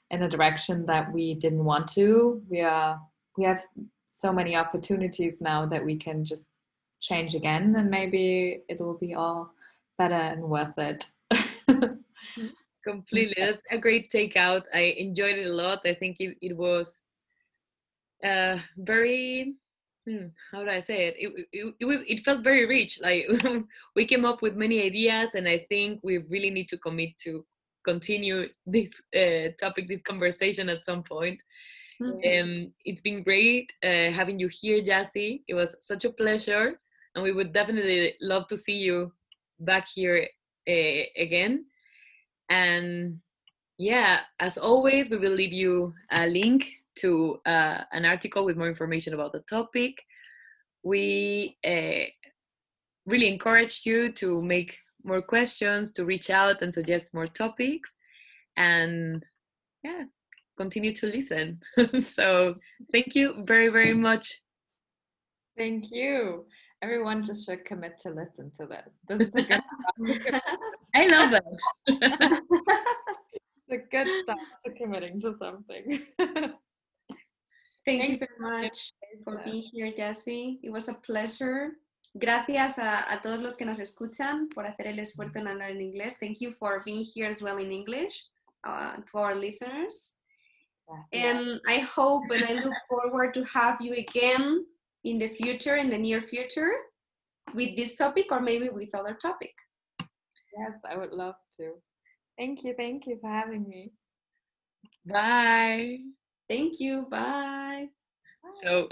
in 0.10 0.24
a 0.24 0.34
direction 0.36 0.86
that 0.86 1.12
we 1.12 1.26
didn't 1.34 1.66
want 1.66 1.88
to. 2.00 2.42
We 2.48 2.62
are 2.62 2.98
we 3.38 3.44
have 3.44 3.62
so 4.08 4.32
many 4.32 4.56
opportunities 4.56 5.42
now 5.42 5.66
that 5.66 5.84
we 5.84 5.98
can 5.98 6.24
just 6.24 6.50
change 7.02 7.36
again 7.36 7.76
and 7.78 7.90
maybe 7.90 8.64
it 8.70 8.80
will 8.80 9.00
be 9.08 9.14
all 9.14 9.54
better 10.00 10.16
and 10.16 10.42
worth 10.42 10.78
it. 10.78 11.06
Completely. 12.84 13.36
That's 13.38 13.62
a 13.70 13.78
great 13.78 14.10
takeout. 14.10 14.64
I 14.74 14.96
enjoyed 14.98 15.38
it 15.38 15.46
a 15.46 15.54
lot. 15.54 15.82
I 15.86 15.94
think 15.94 16.18
it, 16.20 16.38
it 16.42 16.58
was 16.58 17.02
uh, 18.24 18.58
very 18.78 19.54
hmm, 20.08 20.28
how 20.52 20.64
do 20.64 20.70
I 20.70 20.80
say 20.80 21.08
it? 21.08 21.16
It, 21.20 21.48
it? 21.52 21.76
it 21.82 21.86
was 21.86 22.02
it 22.08 22.22
felt 22.22 22.44
very 22.44 22.66
rich. 22.66 23.00
Like 23.02 23.26
we 23.96 24.06
came 24.06 24.26
up 24.26 24.42
with 24.42 24.56
many 24.56 24.82
ideas, 24.82 25.32
and 25.36 25.48
I 25.48 25.66
think 25.70 26.00
we 26.02 26.18
really 26.30 26.50
need 26.50 26.70
to 26.70 26.78
commit 26.78 27.18
to 27.26 27.46
continue 27.86 28.48
this 28.66 28.90
uh, 29.16 29.52
topic, 29.60 29.88
this 29.88 30.02
conversation 30.02 30.70
at 30.70 30.86
some 30.86 31.04
point. 31.04 31.40
Mm-hmm. 32.02 32.16
Um, 32.32 32.74
it's 32.86 33.02
been 33.02 33.24
great 33.24 33.74
uh, 33.84 34.10
having 34.12 34.40
you 34.40 34.50
here, 34.50 34.82
Jassy. 34.82 35.44
It 35.50 35.54
was 35.54 35.76
such 35.82 36.06
a 36.06 36.12
pleasure, 36.12 36.80
and 37.14 37.24
we 37.24 37.34
would 37.34 37.52
definitely 37.54 38.16
love 38.22 38.48
to 38.48 38.58
see 38.58 38.78
you 38.78 39.12
back 39.60 39.88
here 39.94 40.28
uh, 40.68 41.04
again. 41.18 41.66
And 42.50 43.20
yeah, 43.78 44.22
as 44.40 44.58
always, 44.58 45.10
we 45.10 45.18
will 45.18 45.34
leave 45.34 45.54
you 45.54 45.94
a 46.12 46.28
link 46.28 46.68
to 47.00 47.40
uh, 47.46 47.82
an 47.92 48.06
article 48.06 48.46
with 48.46 48.58
more 48.58 48.68
information 48.68 49.14
about 49.14 49.32
the 49.32 49.42
topic. 49.42 50.04
We 50.84 51.58
uh, 51.66 52.10
really 53.06 53.28
encourage 53.28 53.86
you 53.86 54.12
to 54.14 54.42
make 54.42 54.78
more 55.04 55.22
questions, 55.22 55.92
to 55.94 56.06
reach 56.06 56.30
out 56.30 56.62
and 56.62 56.74
suggest 56.74 57.14
more 57.14 57.28
topics, 57.28 57.94
and 58.58 59.24
yeah, 59.84 60.04
continue 60.58 60.94
to 60.96 61.08
listen. 61.08 61.62
so, 62.00 62.56
thank 62.92 63.16
you 63.16 63.44
very, 63.46 63.70
very 63.70 63.94
much. 63.94 64.42
Thank 65.58 65.92
you 65.92 66.46
everyone 66.82 67.24
just 67.24 67.46
should 67.46 67.66
commit 67.66 68.00
to 68.00 68.10
listen 68.10 68.52
to 68.58 68.66
this. 68.66 68.94
This 69.08 69.28
is 69.28 69.36
a 69.36 69.42
good. 69.42 69.62
I 70.96 71.08
love 71.08 71.34
it. 71.34 71.44
it's 71.88 73.72
a 73.72 73.78
good 73.92 74.08
start 74.24 74.40
to 74.66 74.72
committing 74.74 75.20
to 75.22 75.36
something. 75.40 76.02
Thank, 77.86 78.02
Thank 78.02 78.10
you 78.10 78.18
very 78.20 78.62
much 78.62 78.94
for 79.24 79.42
being 79.44 79.64
here, 79.64 79.92
Jesse. 79.96 80.60
It 80.64 80.72
was 80.72 80.90
a 80.90 80.94
pleasure. 80.94 81.72
Gracias 82.18 82.80
a, 82.80 83.06
a, 83.14 83.22
todos 83.22 83.40
los 83.40 83.56
que 83.56 83.66
nos 83.66 83.80
escuchan 83.80 84.50
por 84.50 84.66
hacer 84.66 84.88
el 84.88 85.00
esfuerzo 85.00 85.40
en 85.40 85.48
hablar 85.48 85.72
en 85.72 85.82
inglés. 85.82 86.18
Thank 86.20 86.42
you 86.42 86.52
for 86.52 86.82
being 86.84 87.04
here 87.04 87.28
as 87.30 87.42
well 87.42 87.58
in 87.58 87.72
English 87.72 88.24
uh, 88.68 88.98
to 89.12 89.18
our 89.18 89.36
listeners. 89.36 90.16
Yeah. 91.12 91.30
And 91.30 91.62
I 91.68 91.80
hope 91.80 92.24
and 92.32 92.44
I 92.44 92.54
look 92.64 92.74
forward 92.90 93.34
to 93.36 93.44
have 93.46 93.80
you 93.80 93.94
again 93.94 94.66
in 95.04 95.18
the 95.18 95.28
future, 95.28 95.78
in 95.78 95.90
the 95.90 95.98
near 95.98 96.22
future, 96.22 96.72
with 97.54 97.76
this 97.76 97.96
topic 97.96 98.28
or 98.32 98.42
maybe 98.42 98.70
with 98.70 98.94
other 98.96 99.18
topic. 99.22 99.54
Yes, 100.58 100.74
I 100.90 100.98
would 100.98 101.12
love 101.12 101.36
to. 101.58 101.74
Thank 102.38 102.64
you. 102.64 102.74
Thank 102.78 103.06
you 103.06 103.18
for 103.22 103.30
having 103.30 103.68
me. 103.68 103.92
Bye. 105.06 106.00
Thank 106.50 106.80
you. 106.80 107.08
Bye. 107.10 107.88
So 108.64 108.88